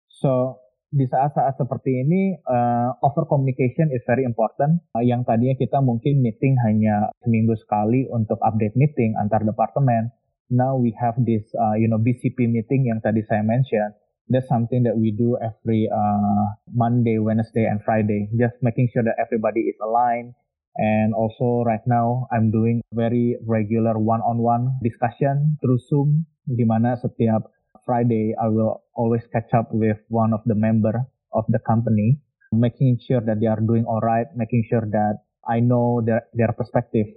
So 0.10 0.63
di 0.94 1.10
saat-saat 1.10 1.58
seperti 1.58 2.06
ini 2.06 2.38
uh, 2.46 2.94
over 3.02 3.26
communication 3.26 3.90
is 3.90 4.06
very 4.06 4.22
important. 4.22 4.78
Uh, 4.94 5.02
yang 5.02 5.26
tadinya 5.26 5.58
kita 5.58 5.82
mungkin 5.82 6.22
meeting 6.22 6.54
hanya 6.62 7.10
seminggu 7.26 7.58
sekali 7.58 8.06
untuk 8.14 8.38
update 8.46 8.78
meeting 8.78 9.18
antar 9.18 9.42
departemen. 9.42 10.14
Now 10.54 10.78
we 10.78 10.94
have 11.02 11.18
this 11.26 11.50
uh, 11.58 11.74
you 11.74 11.90
know 11.90 11.98
BCP 11.98 12.46
meeting 12.46 12.86
yang 12.94 13.02
tadi 13.02 13.26
saya 13.26 13.42
mention. 13.42 13.98
That's 14.30 14.48
something 14.48 14.86
that 14.88 14.96
we 14.96 15.12
do 15.12 15.36
every 15.42 15.90
uh, 15.90 16.46
Monday, 16.72 17.20
Wednesday, 17.20 17.68
and 17.68 17.84
Friday. 17.84 18.32
Just 18.38 18.56
making 18.64 18.94
sure 18.94 19.04
that 19.04 19.20
everybody 19.20 19.68
is 19.68 19.76
aligned. 19.84 20.38
And 20.78 21.14
also 21.14 21.66
right 21.68 21.84
now 21.86 22.30
I'm 22.32 22.50
doing 22.50 22.82
very 22.94 23.36
regular 23.46 24.00
one-on-one 24.00 24.80
discussion 24.82 25.60
through 25.60 25.82
Zoom, 25.86 26.26
di 26.50 26.66
mana 26.66 26.98
setiap 26.98 27.52
Friday, 27.86 28.36
I 28.42 28.48
will 28.48 28.84
always 28.96 29.24
catch 29.32 29.54
up 29.54 29.70
with 29.72 29.98
one 30.10 30.34
of 30.34 30.42
the 30.46 30.56
member 30.56 31.06
of 31.34 31.46
the 31.50 31.60
company, 31.60 32.20
making 32.52 33.00
sure 33.04 33.22
that 33.22 33.40
they 33.40 33.48
are 33.48 33.60
doing 33.60 33.86
all 33.86 34.00
right, 34.00 34.28
making 34.36 34.66
sure 34.70 34.86
that 34.92 35.24
I 35.48 35.60
know 35.60 36.02
their, 36.06 36.24
their 36.34 36.54
perspective. 36.54 37.08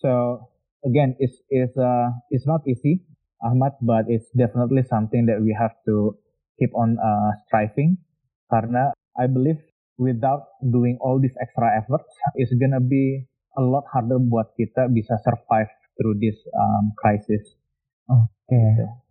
So 0.00 0.48
again, 0.84 1.16
it's, 1.18 1.36
it's, 1.50 1.76
uh, 1.76 2.10
it's 2.30 2.46
not 2.46 2.66
easy, 2.66 3.02
Ahmad, 3.42 3.72
but 3.80 4.06
it's 4.08 4.26
definitely 4.36 4.82
something 4.82 5.26
that 5.26 5.40
we 5.40 5.56
have 5.58 5.72
to 5.86 6.16
keep 6.58 6.74
on 6.74 6.98
uh, 6.98 7.30
striving. 7.46 7.98
Karena 8.50 8.92
I 9.18 9.26
believe 9.26 9.60
without 9.98 10.58
doing 10.60 10.98
all 11.00 11.20
these 11.20 11.34
extra 11.40 11.70
efforts, 11.78 12.10
it's 12.34 12.52
gonna 12.58 12.80
be 12.80 13.26
a 13.56 13.62
lot 13.62 13.84
harder 13.92 14.18
buat 14.18 14.56
kita 14.56 14.88
bisa 14.90 15.20
survive 15.22 15.68
through 16.00 16.16
this 16.18 16.36
um, 16.56 16.92
crisis. 16.96 17.56
Oke. 18.08 18.26
Okay. 18.48 18.58
Gitu. 18.58 19.01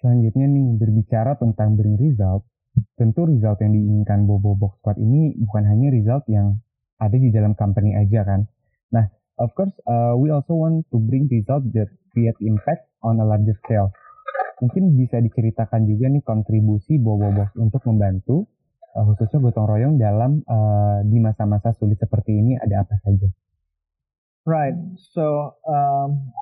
Selanjutnya 0.00 0.48
nih, 0.48 0.80
berbicara 0.80 1.36
tentang 1.36 1.76
bring 1.76 2.00
result, 2.00 2.48
tentu 2.96 3.28
result 3.28 3.60
yang 3.60 3.76
diinginkan 3.76 4.24
Bobo 4.24 4.56
Box 4.56 4.80
Squad 4.80 4.96
ini 4.96 5.36
bukan 5.36 5.68
hanya 5.68 5.92
result 5.92 6.24
yang 6.32 6.56
ada 6.96 7.16
di 7.16 7.28
dalam 7.28 7.52
company 7.52 7.92
aja 7.96 8.24
kan. 8.24 8.48
Nah, 8.96 9.04
of 9.36 9.52
course, 9.52 9.72
uh, 9.84 10.16
we 10.16 10.32
also 10.32 10.56
want 10.56 10.88
to 10.88 10.96
bring 10.96 11.28
result 11.28 11.64
that 11.76 11.92
create 12.12 12.36
impact 12.40 12.88
on 13.04 13.20
a 13.20 13.26
larger 13.28 13.56
scale. 13.60 13.92
Mungkin 14.60 14.96
bisa 14.96 15.20
diceritakan 15.20 15.88
juga 15.88 16.12
nih 16.12 16.20
kontribusi 16.20 17.00
Bobo 17.00 17.32
Box 17.32 17.56
untuk 17.56 17.80
membantu 17.88 18.44
uh, 18.96 19.04
khususnya 19.08 19.40
gotong 19.40 19.68
royong 19.68 19.94
dalam 19.96 20.44
uh, 20.44 21.00
di 21.06 21.16
masa-masa 21.16 21.72
sulit 21.80 21.96
seperti 21.96 22.36
ini 22.36 22.60
ada 22.60 22.84
apa 22.84 23.00
saja? 23.00 23.28
Right. 24.44 24.76
So 25.12 25.56
um, 25.64 26.32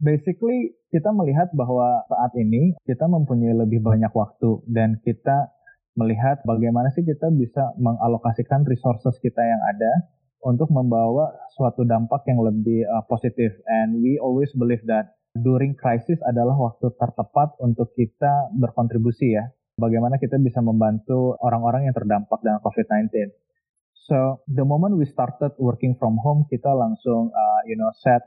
basically 0.00 0.76
kita 0.92 1.12
melihat 1.12 1.52
bahwa 1.52 2.04
saat 2.08 2.32
ini 2.36 2.76
kita 2.84 3.08
mempunyai 3.08 3.56
lebih 3.56 3.80
banyak 3.84 4.12
waktu 4.12 4.60
dan 4.68 5.00
kita 5.02 5.52
melihat 5.96 6.44
bagaimana 6.44 6.92
sih 6.92 7.04
kita 7.04 7.32
bisa 7.32 7.72
mengalokasikan 7.80 8.68
resources 8.68 9.16
kita 9.24 9.40
yang 9.40 9.62
ada 9.64 9.92
untuk 10.44 10.68
membawa 10.68 11.32
suatu 11.56 11.82
dampak 11.88 12.28
yang 12.28 12.44
lebih 12.44 12.84
uh, 12.86 13.02
positif. 13.08 13.56
And 13.66 14.04
we 14.04 14.20
always 14.20 14.52
believe 14.52 14.84
that 14.86 15.16
during 15.32 15.74
crisis 15.74 16.20
adalah 16.28 16.54
waktu 16.54 16.92
tertepat 17.00 17.56
untuk 17.64 17.96
kita 17.96 18.52
berkontribusi 18.60 19.34
ya. 19.34 19.48
Bagaimana 19.76 20.16
kita 20.20 20.40
bisa 20.40 20.60
membantu 20.64 21.36
orang-orang 21.40 21.88
yang 21.88 21.96
terdampak 21.96 22.40
dengan 22.40 22.60
COVID-19 22.64 23.32
so 24.06 24.38
the 24.46 24.62
moment 24.62 24.94
we 24.94 25.04
started 25.04 25.50
working 25.58 25.98
from 25.98 26.14
home 26.22 26.46
kita 26.46 26.70
langsung 26.70 27.34
uh, 27.34 27.60
you 27.66 27.74
know 27.74 27.90
set 27.98 28.22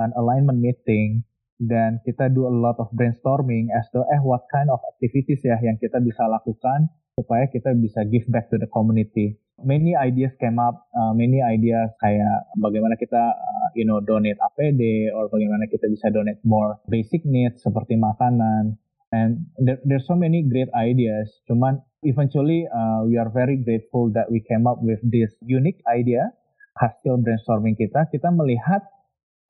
an 0.00 0.12
alignment 0.16 0.60
meeting 0.60 1.24
dan 1.62 2.02
kita 2.02 2.26
do 2.32 2.50
a 2.50 2.54
lot 2.54 2.74
of 2.82 2.90
brainstorming 2.90 3.70
as 3.70 3.86
to 3.94 4.02
eh 4.10 4.20
what 4.26 4.42
kind 4.50 4.66
of 4.66 4.82
activities 4.96 5.42
ya 5.46 5.54
yang 5.62 5.78
kita 5.78 6.02
bisa 6.02 6.26
lakukan 6.26 6.90
supaya 7.14 7.46
kita 7.46 7.76
bisa 7.76 8.02
give 8.08 8.26
back 8.32 8.48
to 8.48 8.56
the 8.58 8.66
community. 8.72 9.36
Many 9.62 9.94
ideas 9.94 10.34
came 10.42 10.58
up, 10.58 10.90
uh, 10.96 11.14
many 11.14 11.38
ideas 11.38 11.94
kayak 12.02 12.50
bagaimana 12.58 12.98
kita 12.98 13.20
uh, 13.30 13.68
you 13.78 13.86
know 13.86 14.02
donate 14.02 14.40
APD 14.42 15.12
or 15.14 15.30
bagaimana 15.30 15.70
kita 15.70 15.86
bisa 15.86 16.10
donate 16.10 16.42
more 16.42 16.82
basic 16.90 17.22
needs 17.22 17.62
seperti 17.62 17.94
makanan. 17.94 18.80
And 19.12 19.52
there, 19.60 19.78
there's 19.84 20.08
so 20.08 20.16
many 20.16 20.40
great 20.42 20.72
ideas. 20.72 21.30
Cuman 21.46 21.84
eventually 22.02 22.64
uh, 22.72 23.04
we 23.04 23.20
are 23.20 23.28
very 23.28 23.60
grateful 23.60 24.08
that 24.16 24.26
we 24.32 24.40
came 24.40 24.64
up 24.64 24.80
with 24.80 24.98
this 25.04 25.30
unique 25.44 25.84
idea. 25.84 26.32
Hasil 26.80 27.20
brainstorming 27.20 27.76
kita, 27.76 28.08
kita 28.08 28.32
melihat 28.32 28.80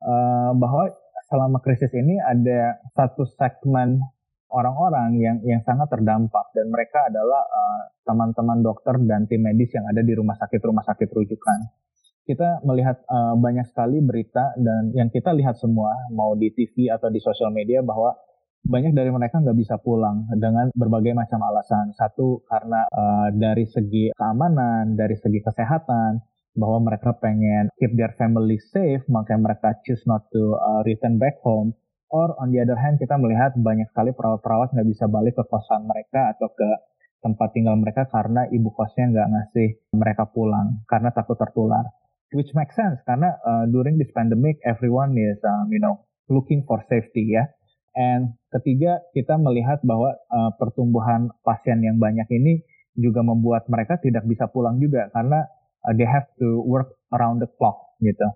uh, 0.04 0.52
bahwa 0.54 0.90
selama 1.30 1.58
krisis 1.64 1.90
ini 1.96 2.18
ada 2.20 2.76
satu 2.92 3.24
segmen 3.24 4.02
orang-orang 4.52 5.16
yang 5.16 5.36
yang 5.48 5.64
sangat 5.64 5.88
terdampak 5.88 6.52
dan 6.52 6.68
mereka 6.68 7.08
adalah 7.08 7.40
uh, 7.40 7.82
teman-teman 8.04 8.60
uh, 8.60 8.64
dokter 8.68 8.94
dan 9.08 9.24
tim 9.24 9.40
medis 9.40 9.72
yang 9.72 9.88
ada 9.88 10.04
di 10.04 10.12
rumah 10.12 10.36
sakit-rumah 10.36 10.84
sakit 10.84 11.08
rujukan. 11.08 11.58
Kita 12.22 12.62
melihat 12.62 13.02
uh, 13.10 13.34
banyak 13.34 13.66
sekali 13.66 13.98
berita 13.98 14.54
dan 14.60 14.94
yang 14.94 15.10
kita 15.10 15.34
lihat 15.34 15.58
semua 15.58 15.90
mau 16.14 16.38
di 16.38 16.52
TV 16.54 16.86
atau 16.92 17.10
di 17.10 17.18
sosial 17.18 17.50
media 17.50 17.82
bahwa 17.82 18.14
banyak 18.62 18.94
dari 18.94 19.10
mereka 19.10 19.42
nggak 19.42 19.58
bisa 19.58 19.74
pulang 19.82 20.30
dengan 20.38 20.70
berbagai 20.70 21.18
macam 21.18 21.42
alasan. 21.42 21.90
Satu 21.98 22.46
karena 22.46 22.86
uh, 22.94 23.34
dari 23.34 23.66
segi 23.66 24.14
keamanan, 24.14 24.94
dari 24.94 25.18
segi 25.18 25.42
kesehatan, 25.42 26.22
bahwa 26.52 26.92
mereka 26.92 27.16
pengen 27.16 27.72
keep 27.80 27.96
their 27.96 28.12
family 28.20 28.60
safe, 28.72 29.02
makanya 29.08 29.52
mereka 29.52 29.76
choose 29.84 30.04
not 30.04 30.28
to 30.32 30.56
uh, 30.60 30.80
return 30.84 31.16
back 31.16 31.40
home. 31.40 31.72
Or 32.12 32.36
on 32.36 32.52
the 32.52 32.60
other 32.60 32.76
hand, 32.76 33.00
kita 33.00 33.16
melihat 33.16 33.56
banyak 33.56 33.88
sekali 33.88 34.12
perawat-perawat 34.12 34.76
nggak 34.76 34.88
bisa 34.88 35.08
balik 35.08 35.32
ke 35.32 35.44
kosan 35.48 35.88
mereka 35.88 36.36
atau 36.36 36.52
ke 36.52 36.68
tempat 37.24 37.54
tinggal 37.56 37.78
mereka 37.78 38.04
karena 38.10 38.44
ibu 38.50 38.68
kosnya 38.74 39.08
nggak 39.08 39.28
ngasih 39.30 39.68
mereka 39.96 40.28
pulang 40.28 40.84
karena 40.84 41.08
takut 41.14 41.40
tertular. 41.40 41.88
Which 42.36 42.52
makes 42.52 42.76
sense 42.76 43.00
karena 43.08 43.32
uh, 43.44 43.64
during 43.68 43.96
this 43.96 44.12
pandemic 44.12 44.60
everyone 44.64 45.16
is 45.16 45.40
um, 45.44 45.72
you 45.72 45.80
know 45.80 46.04
looking 46.28 46.68
for 46.68 46.84
safety 46.92 47.32
ya. 47.32 47.48
And 47.96 48.36
ketiga 48.52 49.04
kita 49.16 49.40
melihat 49.40 49.80
bahwa 49.84 50.16
uh, 50.28 50.52
pertumbuhan 50.56 51.32
pasien 51.44 51.80
yang 51.80 51.96
banyak 51.96 52.28
ini 52.28 52.60
juga 52.96 53.24
membuat 53.24 53.68
mereka 53.72 53.96
tidak 54.00 54.28
bisa 54.28 54.48
pulang 54.52 54.76
juga 54.76 55.08
karena 55.16 55.48
uh, 55.86 55.92
they 55.94 56.06
have 56.06 56.26
to 56.38 56.62
work 56.64 56.94
around 57.14 57.42
the 57.42 57.48
clock 57.58 57.98
gitu. 58.02 58.26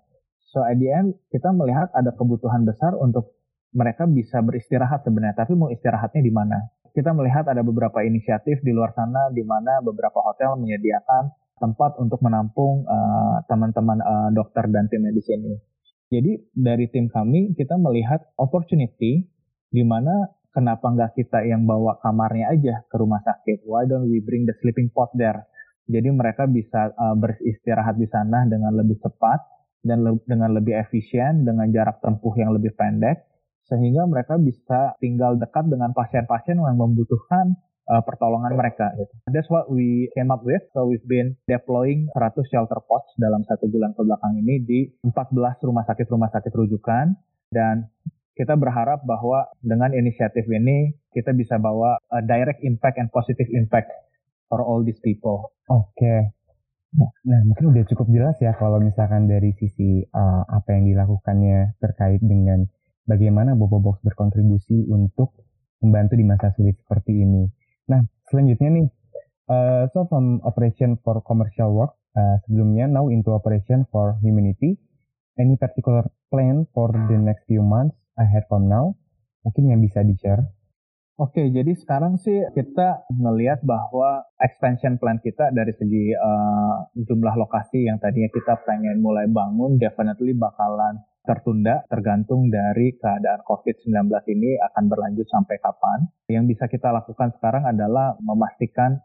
So 0.50 0.62
at 0.62 0.78
the 0.78 0.88
end 0.90 1.18
kita 1.30 1.50
melihat 1.52 1.90
ada 1.92 2.14
kebutuhan 2.14 2.64
besar 2.64 2.94
untuk 2.96 3.36
mereka 3.76 4.08
bisa 4.08 4.40
beristirahat 4.40 5.04
sebenarnya, 5.04 5.36
tapi 5.36 5.52
mau 5.52 5.68
istirahatnya 5.68 6.22
di 6.24 6.32
mana? 6.32 6.56
Kita 6.96 7.12
melihat 7.12 7.44
ada 7.44 7.60
beberapa 7.60 8.00
inisiatif 8.00 8.64
di 8.64 8.72
luar 8.72 8.96
sana 8.96 9.28
di 9.28 9.44
mana 9.44 9.84
beberapa 9.84 10.16
hotel 10.24 10.56
menyediakan 10.56 11.28
tempat 11.60 12.00
untuk 12.00 12.24
menampung 12.24 12.88
uh, 12.88 13.44
teman-teman 13.48 14.00
uh, 14.00 14.28
dokter 14.32 14.64
dan 14.72 14.88
tim 14.88 15.04
medis 15.04 15.28
ini. 15.28 15.60
Jadi 16.08 16.40
dari 16.56 16.88
tim 16.88 17.12
kami 17.12 17.52
kita 17.52 17.76
melihat 17.76 18.24
opportunity 18.40 19.28
di 19.68 19.82
mana 19.84 20.32
kenapa 20.56 20.88
nggak 20.88 21.12
kita 21.20 21.44
yang 21.44 21.68
bawa 21.68 22.00
kamarnya 22.00 22.48
aja 22.48 22.74
ke 22.88 22.96
rumah 22.96 23.20
sakit? 23.20 23.68
Why 23.68 23.84
don't 23.84 24.08
we 24.08 24.24
bring 24.24 24.48
the 24.48 24.56
sleeping 24.64 24.88
pod 24.88 25.12
there? 25.12 25.44
Jadi 25.86 26.08
mereka 26.10 26.50
bisa 26.50 26.90
uh, 26.94 27.14
beristirahat 27.14 27.94
di 27.94 28.10
sana 28.10 28.42
dengan 28.50 28.74
lebih 28.74 28.98
cepat 28.98 29.38
dan 29.86 30.02
le 30.02 30.18
dengan 30.26 30.50
lebih 30.50 30.74
efisien, 30.74 31.46
dengan 31.46 31.70
jarak 31.70 32.02
tempuh 32.02 32.34
yang 32.34 32.50
lebih 32.50 32.74
pendek, 32.74 33.22
sehingga 33.70 34.02
mereka 34.10 34.34
bisa 34.34 34.98
tinggal 34.98 35.38
dekat 35.38 35.70
dengan 35.70 35.94
pasien-pasien 35.94 36.58
yang 36.58 36.74
membutuhkan 36.74 37.54
uh, 37.86 38.02
pertolongan 38.02 38.58
mereka. 38.58 38.90
Gitu. 38.98 39.14
That's 39.30 39.50
what 39.50 39.70
we 39.70 40.10
came 40.18 40.34
up 40.34 40.42
with. 40.42 40.62
So 40.74 40.90
we've 40.90 41.06
been 41.06 41.38
deploying 41.46 42.10
100 42.14 42.50
shelter 42.50 42.82
pods 42.82 43.14
dalam 43.18 43.46
satu 43.46 43.70
bulan 43.70 43.94
ke 43.94 44.02
belakang 44.02 44.34
ini 44.42 44.62
di 44.66 44.80
14 45.06 45.62
rumah 45.66 45.86
sakit-rumah 45.86 46.30
sakit 46.34 46.52
rujukan 46.54 47.14
dan 47.54 47.86
kita 48.36 48.52
berharap 48.52 49.00
bahwa 49.08 49.48
dengan 49.64 49.96
inisiatif 49.96 50.44
ini 50.44 50.92
kita 51.16 51.32
bisa 51.32 51.56
bawa 51.56 51.96
a 52.12 52.20
direct 52.20 52.60
impact 52.60 53.00
and 53.00 53.08
positive 53.08 53.48
impact 53.48 53.88
for 54.48 54.62
all 54.62 54.82
these 54.82 55.00
people. 55.02 55.54
Oke. 55.70 55.94
Okay. 55.98 56.20
Nah, 56.96 57.40
mungkin 57.44 57.76
udah 57.76 57.84
cukup 57.92 58.08
jelas 58.08 58.40
ya 58.40 58.56
kalau 58.56 58.80
misalkan 58.80 59.28
dari 59.28 59.52
sisi 59.60 60.00
uh, 60.16 60.42
apa 60.48 60.80
yang 60.80 60.88
dilakukannya 60.88 61.76
terkait 61.76 62.24
dengan 62.24 62.64
bagaimana 63.04 63.52
Bobo 63.52 63.84
Box 63.84 64.00
berkontribusi 64.00 64.88
untuk 64.88 65.36
membantu 65.84 66.16
di 66.16 66.24
masa 66.24 66.56
sulit 66.56 66.80
seperti 66.80 67.20
ini. 67.20 67.44
Nah, 67.92 68.00
selanjutnya 68.32 68.80
nih, 68.80 68.86
uh, 69.52 69.84
so 69.92 70.08
from 70.08 70.40
operation 70.48 70.96
for 71.04 71.20
commercial 71.20 71.76
work, 71.76 72.00
uh, 72.16 72.40
sebelumnya 72.48 72.88
now 72.88 73.12
into 73.12 73.36
operation 73.36 73.84
for 73.92 74.16
humanity, 74.24 74.80
any 75.36 75.60
particular 75.60 76.08
plan 76.32 76.64
for 76.72 76.88
the 77.12 77.18
next 77.20 77.44
few 77.44 77.60
months 77.60 77.94
ahead 78.16 78.48
from 78.48 78.72
now? 78.72 78.96
Mungkin 79.44 79.68
yang 79.68 79.84
bisa 79.84 80.00
di-share? 80.02 80.55
Oke, 81.16 81.48
jadi 81.48 81.72
sekarang 81.72 82.20
sih 82.20 82.44
kita 82.52 83.08
melihat 83.16 83.64
bahwa 83.64 84.20
expansion 84.36 85.00
plan 85.00 85.16
kita 85.16 85.48
dari 85.48 85.72
segi 85.72 86.12
uh, 86.12 86.92
jumlah 86.92 87.40
lokasi 87.40 87.88
yang 87.88 87.96
tadinya 87.96 88.28
kita 88.28 88.60
pengen 88.68 89.00
mulai 89.00 89.24
bangun, 89.24 89.80
definitely 89.80 90.36
bakalan 90.36 91.00
tertunda 91.24 91.88
tergantung 91.88 92.52
dari 92.52 92.92
keadaan 93.00 93.40
COVID-19 93.48 94.12
ini 94.28 94.60
akan 94.60 94.84
berlanjut 94.92 95.24
sampai 95.32 95.56
kapan. 95.56 96.04
Yang 96.28 96.44
bisa 96.52 96.64
kita 96.68 96.92
lakukan 96.92 97.32
sekarang 97.40 97.64
adalah 97.64 98.20
memastikan 98.20 99.00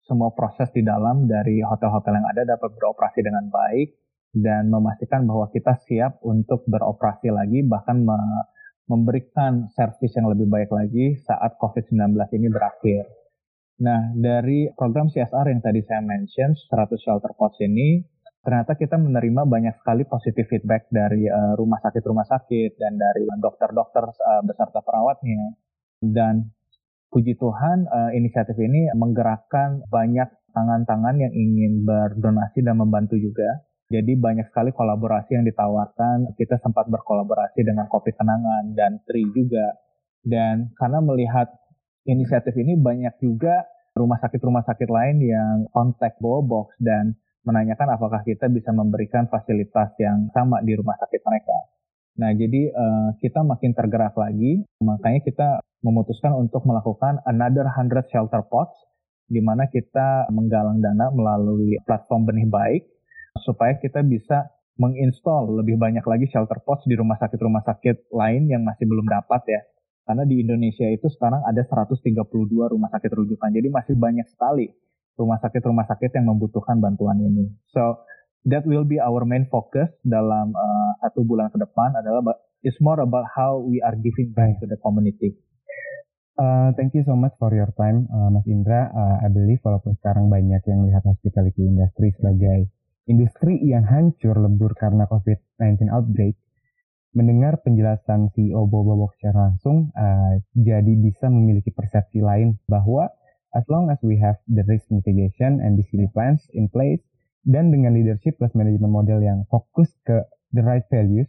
semua 0.00 0.32
proses 0.32 0.72
di 0.72 0.80
dalam 0.80 1.28
dari 1.28 1.60
hotel-hotel 1.60 2.24
yang 2.24 2.28
ada 2.32 2.56
dapat 2.56 2.72
beroperasi 2.72 3.20
dengan 3.20 3.52
baik, 3.52 4.00
dan 4.30 4.70
memastikan 4.70 5.26
bahwa 5.26 5.50
kita 5.50 5.74
siap 5.84 6.22
untuk 6.22 6.62
beroperasi 6.70 7.34
lagi 7.34 7.66
bahkan 7.66 8.06
memberikan 8.90 9.70
servis 9.70 10.10
yang 10.18 10.26
lebih 10.26 10.50
baik 10.50 10.74
lagi 10.74 11.14
saat 11.22 11.54
COVID-19 11.62 12.10
ini 12.34 12.50
berakhir. 12.50 13.06
Nah, 13.86 14.10
dari 14.18 14.66
program 14.74 15.06
CSR 15.06 15.46
yang 15.46 15.62
tadi 15.62 15.80
saya 15.86 16.02
mention, 16.02 16.58
100 16.58 16.98
shelter 16.98 17.30
pods 17.38 17.62
ini, 17.62 18.02
ternyata 18.42 18.74
kita 18.74 18.98
menerima 18.98 19.46
banyak 19.46 19.78
sekali 19.78 20.02
positif 20.04 20.50
feedback 20.50 20.90
dari 20.90 21.30
uh, 21.30 21.54
rumah 21.54 21.78
sakit-rumah 21.78 22.26
sakit 22.26 22.76
dan 22.76 22.98
dari 22.98 23.30
dokter-dokter 23.38 24.04
uh, 24.10 24.42
beserta 24.42 24.82
perawatnya. 24.82 25.54
Dan 26.02 26.50
puji 27.14 27.38
Tuhan, 27.38 27.86
uh, 27.86 28.10
inisiatif 28.12 28.58
ini 28.58 28.90
menggerakkan 28.98 29.86
banyak 29.86 30.28
tangan-tangan 30.50 31.16
yang 31.16 31.32
ingin 31.32 31.86
berdonasi 31.86 32.66
dan 32.66 32.74
membantu 32.74 33.16
juga. 33.16 33.69
Jadi 33.90 34.14
banyak 34.14 34.46
sekali 34.54 34.70
kolaborasi 34.70 35.34
yang 35.34 35.42
ditawarkan. 35.42 36.38
Kita 36.38 36.62
sempat 36.62 36.86
berkolaborasi 36.86 37.66
dengan 37.66 37.90
Kopi 37.90 38.14
Kenangan 38.14 38.70
dan 38.78 39.02
Tri 39.02 39.26
juga. 39.34 39.74
Dan 40.22 40.70
karena 40.78 41.02
melihat 41.02 41.50
inisiatif 42.06 42.54
ini 42.54 42.78
banyak 42.78 43.18
juga 43.18 43.66
rumah 43.98 44.22
sakit-rumah 44.22 44.62
sakit 44.62 44.86
lain 44.86 45.18
yang 45.18 45.54
kontak 45.74 46.14
Box 46.22 46.78
dan 46.78 47.18
menanyakan 47.42 47.98
apakah 47.98 48.22
kita 48.22 48.46
bisa 48.46 48.70
memberikan 48.70 49.26
fasilitas 49.26 49.90
yang 49.98 50.30
sama 50.30 50.62
di 50.62 50.76
rumah 50.78 50.94
sakit 51.00 51.20
mereka. 51.26 51.58
Nah, 52.20 52.30
jadi 52.36 52.62
uh, 52.70 53.08
kita 53.18 53.40
makin 53.42 53.72
tergerak 53.72 54.12
lagi, 54.14 54.60
makanya 54.84 55.20
kita 55.24 55.48
memutuskan 55.80 56.36
untuk 56.36 56.62
melakukan 56.68 57.24
another 57.24 57.64
100 57.64 58.12
shelter 58.12 58.44
pots, 58.44 58.76
di 59.24 59.40
mana 59.40 59.66
kita 59.72 60.28
menggalang 60.28 60.84
dana 60.84 61.08
melalui 61.08 61.80
platform 61.88 62.28
benih 62.28 62.44
baik, 62.44 62.82
supaya 63.38 63.78
kita 63.78 64.02
bisa 64.02 64.50
menginstall 64.80 65.60
lebih 65.60 65.76
banyak 65.76 66.02
lagi 66.02 66.26
shelter 66.32 66.58
pods 66.64 66.88
di 66.88 66.96
rumah 66.96 67.20
sakit-rumah 67.20 67.60
sakit 67.62 68.10
lain 68.10 68.48
yang 68.48 68.64
masih 68.64 68.88
belum 68.88 69.06
dapat 69.06 69.42
ya. 69.46 69.60
Karena 70.08 70.26
di 70.26 70.42
Indonesia 70.42 70.88
itu 70.88 71.06
sekarang 71.12 71.44
ada 71.46 71.62
132 71.62 72.16
rumah 72.50 72.90
sakit 72.90 73.10
rujukan. 73.12 73.50
Jadi 73.52 73.68
masih 73.70 73.94
banyak 73.94 74.26
sekali 74.26 74.72
rumah 75.20 75.36
sakit-rumah 75.38 75.84
sakit 75.84 76.16
yang 76.16 76.32
membutuhkan 76.32 76.80
bantuan 76.80 77.20
ini. 77.20 77.52
So 77.76 78.00
that 78.48 78.64
will 78.64 78.88
be 78.88 78.96
our 78.96 79.28
main 79.28 79.44
focus 79.52 79.92
dalam 80.00 80.56
uh, 80.56 80.90
satu 81.04 81.28
bulan 81.28 81.52
ke 81.52 81.60
depan 81.60 81.92
adalah 81.92 82.24
it's 82.64 82.80
more 82.80 83.04
about 83.04 83.28
how 83.28 83.60
we 83.60 83.84
are 83.84 83.94
giving 84.00 84.32
back 84.32 84.56
to 84.58 84.66
the 84.66 84.80
community. 84.80 85.36
Uh, 86.40 86.72
thank 86.72 86.96
you 86.96 87.04
so 87.04 87.12
much 87.12 87.36
for 87.36 87.52
your 87.52 87.68
time, 87.76 88.08
uh, 88.08 88.32
Mas 88.32 88.48
Indra. 88.48 88.88
Uh, 88.96 89.16
I 89.20 89.28
believe 89.28 89.60
walaupun 89.60 89.92
sekarang 90.00 90.32
banyak 90.32 90.64
yang 90.64 90.88
melihat 90.88 91.04
hospitality 91.04 91.68
industry 91.68 92.16
sebagai 92.16 92.72
industri 93.10 93.58
yang 93.66 93.82
hancur 93.82 94.38
lebur 94.38 94.70
karena 94.78 95.10
COVID-19 95.10 95.90
outbreak, 95.90 96.38
mendengar 97.10 97.58
penjelasan 97.66 98.30
CEO 98.30 98.70
Bobo 98.70 99.10
secara 99.18 99.50
langsung, 99.50 99.90
uh, 99.98 100.38
jadi 100.54 100.94
bisa 100.94 101.26
memiliki 101.26 101.74
persepsi 101.74 102.22
lain 102.22 102.54
bahwa 102.70 103.10
as 103.58 103.66
long 103.66 103.90
as 103.90 103.98
we 104.06 104.14
have 104.14 104.38
the 104.46 104.62
risk 104.70 104.86
mitigation 104.94 105.58
and 105.58 105.74
discipline 105.74 106.06
plans 106.14 106.46
in 106.54 106.70
place, 106.70 107.02
dan 107.42 107.72
dengan 107.72 107.96
leadership 107.96 108.36
plus 108.38 108.52
management 108.52 108.92
model 108.92 109.18
yang 109.18 109.48
fokus 109.50 109.90
ke 110.06 110.22
the 110.54 110.62
right 110.62 110.84
values, 110.92 111.26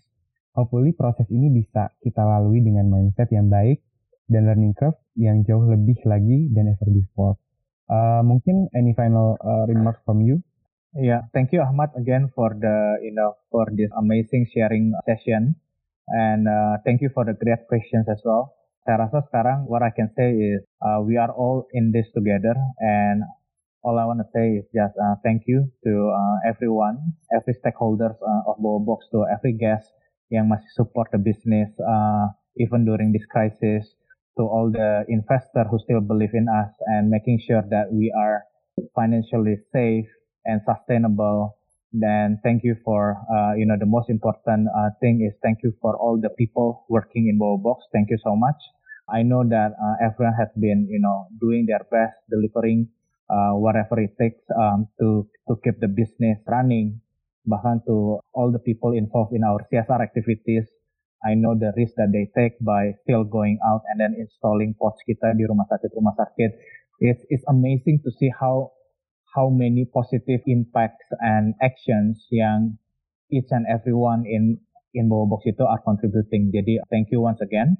hopefully 0.53 0.91
proses 0.93 1.25
ini 1.31 1.49
bisa 1.49 1.89
kita 2.03 2.21
lalui 2.21 2.61
dengan 2.61 2.91
mindset 2.91 3.31
yang 3.33 3.47
baik 3.47 3.81
dan 4.27 4.45
learning 4.47 4.75
curve 4.75 4.99
yang 5.17 5.41
jauh 5.47 5.63
lebih 5.65 5.97
lagi 6.05 6.51
dan 6.51 6.71
ever 6.71 6.89
before. 6.91 7.35
Uh, 7.91 8.23
mungkin 8.23 8.71
any 8.71 8.95
final 8.95 9.35
uh, 9.43 9.67
remarks 9.67 9.99
from 10.07 10.23
you? 10.23 10.39
Yeah, 10.91 11.23
thank 11.31 11.55
you 11.55 11.63
Ahmad 11.63 11.95
again 11.95 12.27
for 12.35 12.51
the 12.51 12.99
you 12.99 13.15
know 13.15 13.39
for 13.47 13.63
this 13.71 13.87
amazing 13.95 14.51
sharing 14.51 14.91
session 15.07 15.55
and 16.11 16.43
uh, 16.51 16.83
thank 16.83 16.99
you 16.99 17.07
for 17.15 17.23
the 17.23 17.31
great 17.31 17.63
questions 17.71 18.11
as 18.11 18.19
well. 18.27 18.51
Saya 18.83 19.07
rasa 19.07 19.23
sekarang 19.31 19.71
what 19.71 19.87
I 19.87 19.95
can 19.95 20.11
say 20.19 20.35
is 20.35 20.59
uh, 20.83 20.99
we 20.99 21.15
are 21.15 21.31
all 21.31 21.63
in 21.71 21.95
this 21.95 22.11
together 22.11 22.59
and 22.83 23.23
all 23.87 23.95
I 23.95 24.03
want 24.03 24.19
to 24.19 24.27
say 24.35 24.59
is 24.59 24.67
just 24.75 24.91
uh, 24.99 25.15
thank 25.23 25.47
you 25.47 25.71
to 25.87 25.93
uh, 26.11 26.37
everyone, 26.43 26.99
every 27.31 27.55
stakeholders 27.55 28.19
uh, 28.19 28.51
of 28.51 28.59
Box, 28.59 29.07
to 29.15 29.23
every 29.31 29.55
guest 29.55 29.87
yang 30.27 30.51
masih 30.51 30.67
support 30.75 31.07
the 31.15 31.21
business 31.23 31.71
uh, 31.79 32.27
even 32.59 32.83
during 32.83 33.15
this 33.15 33.23
crisis, 33.31 33.87
to 34.35 34.43
all 34.43 34.67
the 34.67 35.07
investor 35.07 35.63
who 35.71 35.79
still 35.79 36.03
believe 36.03 36.35
in 36.35 36.51
us 36.51 36.75
and 36.91 37.07
making 37.07 37.39
sure 37.39 37.63
that 37.71 37.87
we 37.95 38.11
are 38.11 38.43
financially 38.91 39.55
safe 39.71 40.11
and 40.45 40.61
sustainable. 40.65 41.57
Then 41.91 42.39
thank 42.43 42.63
you 42.63 42.75
for, 42.85 43.19
uh, 43.27 43.53
you 43.55 43.65
know, 43.65 43.75
the 43.77 43.85
most 43.85 44.09
important 44.09 44.67
uh, 44.71 44.89
thing 45.01 45.27
is 45.27 45.35
thank 45.43 45.59
you 45.63 45.73
for 45.81 45.97
all 45.97 46.19
the 46.19 46.29
people 46.29 46.85
working 46.89 47.27
in 47.27 47.37
Box. 47.37 47.83
Thank 47.91 48.09
you 48.09 48.17
so 48.23 48.35
much. 48.35 48.55
I 49.11 49.23
know 49.23 49.43
that 49.43 49.75
uh, 49.75 49.95
everyone 49.99 50.35
has 50.39 50.47
been, 50.55 50.87
you 50.89 50.99
know, 50.99 51.27
doing 51.39 51.65
their 51.67 51.83
best, 51.91 52.15
delivering 52.31 52.87
uh, 53.29 53.59
whatever 53.59 53.99
it 53.99 54.15
takes 54.19 54.39
um, 54.55 54.87
to 54.99 55.27
to 55.47 55.59
keep 55.63 55.79
the 55.79 55.91
business 55.91 56.39
running. 56.47 57.01
Bahkan 57.43 57.83
to 57.89 58.21
all 58.31 58.53
the 58.53 58.61
people 58.61 58.93
involved 58.93 59.33
in 59.33 59.43
our 59.43 59.59
CSR 59.67 59.99
activities, 59.99 60.69
I 61.25 61.33
know 61.33 61.57
the 61.57 61.73
risk 61.77 61.93
that 61.97 62.13
they 62.13 62.29
take 62.37 62.57
by 62.61 62.93
still 63.03 63.23
going 63.23 63.57
out 63.65 63.81
and 63.89 63.99
then 63.99 64.17
installing 64.17 64.73
pods 64.77 65.01
kita 65.05 65.37
di 65.37 65.45
rumah 65.45 65.69
sakit 65.69 65.89
rumah 65.93 66.13
sakit. 66.17 66.51
It's 67.01 67.25
it's 67.33 67.45
amazing 67.49 68.05
to 68.05 68.09
see 68.13 68.29
how 68.29 68.73
how 69.31 69.47
many 69.47 69.87
positive 69.87 70.43
impacts 70.47 71.07
and 71.23 71.55
actions 71.63 72.19
yang 72.31 72.75
each 73.31 73.47
and 73.55 73.63
everyone 73.71 74.27
in 74.27 74.59
in 74.91 75.07
Box 75.07 75.47
itu 75.47 75.63
are 75.63 75.79
contributing. 75.87 76.51
Jadi 76.51 76.83
thank 76.91 77.09
you 77.15 77.23
once 77.23 77.39
again. 77.39 77.79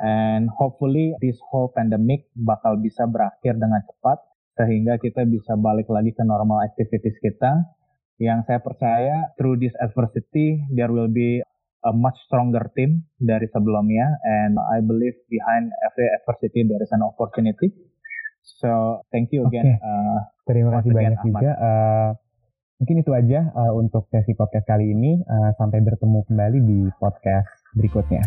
And 0.00 0.48
hopefully 0.52 1.16
this 1.20 1.36
whole 1.48 1.72
pandemic 1.72 2.28
bakal 2.36 2.80
bisa 2.80 3.08
berakhir 3.08 3.56
dengan 3.56 3.80
cepat 3.84 4.18
sehingga 4.60 5.00
kita 5.00 5.24
bisa 5.24 5.56
balik 5.56 5.88
lagi 5.88 6.12
ke 6.12 6.24
normal 6.24 6.60
activities 6.64 7.16
kita. 7.20 7.64
Yang 8.20 8.52
saya 8.52 8.60
percaya 8.60 9.16
through 9.40 9.56
this 9.56 9.72
adversity 9.80 10.60
there 10.76 10.92
will 10.92 11.08
be 11.08 11.40
a 11.88 11.92
much 11.96 12.20
stronger 12.28 12.68
team 12.76 13.08
dari 13.16 13.48
sebelumnya 13.48 14.20
and 14.20 14.60
I 14.60 14.84
believe 14.84 15.16
behind 15.32 15.72
every 15.88 16.12
adversity 16.12 16.68
there 16.68 16.84
is 16.84 16.92
an 16.92 17.00
opportunity. 17.00 17.72
So 18.42 19.02
thank 19.12 19.32
you 19.32 19.46
again. 19.46 19.76
Okay. 19.76 19.76
Uh, 19.80 20.18
Terima 20.48 20.70
kasih 20.80 20.90
banyak 20.90 21.14
Ahmad. 21.16 21.26
juga. 21.26 21.50
Uh, 21.58 22.10
mungkin 22.82 22.96
itu 23.00 23.10
aja 23.14 23.40
uh, 23.54 23.72
untuk 23.76 24.10
sesi 24.10 24.32
podcast 24.34 24.66
kali 24.66 24.90
ini. 24.90 25.20
Uh, 25.24 25.50
sampai 25.56 25.80
bertemu 25.84 26.26
kembali 26.26 26.58
di 26.64 26.80
podcast 26.98 27.48
berikutnya. 27.76 28.22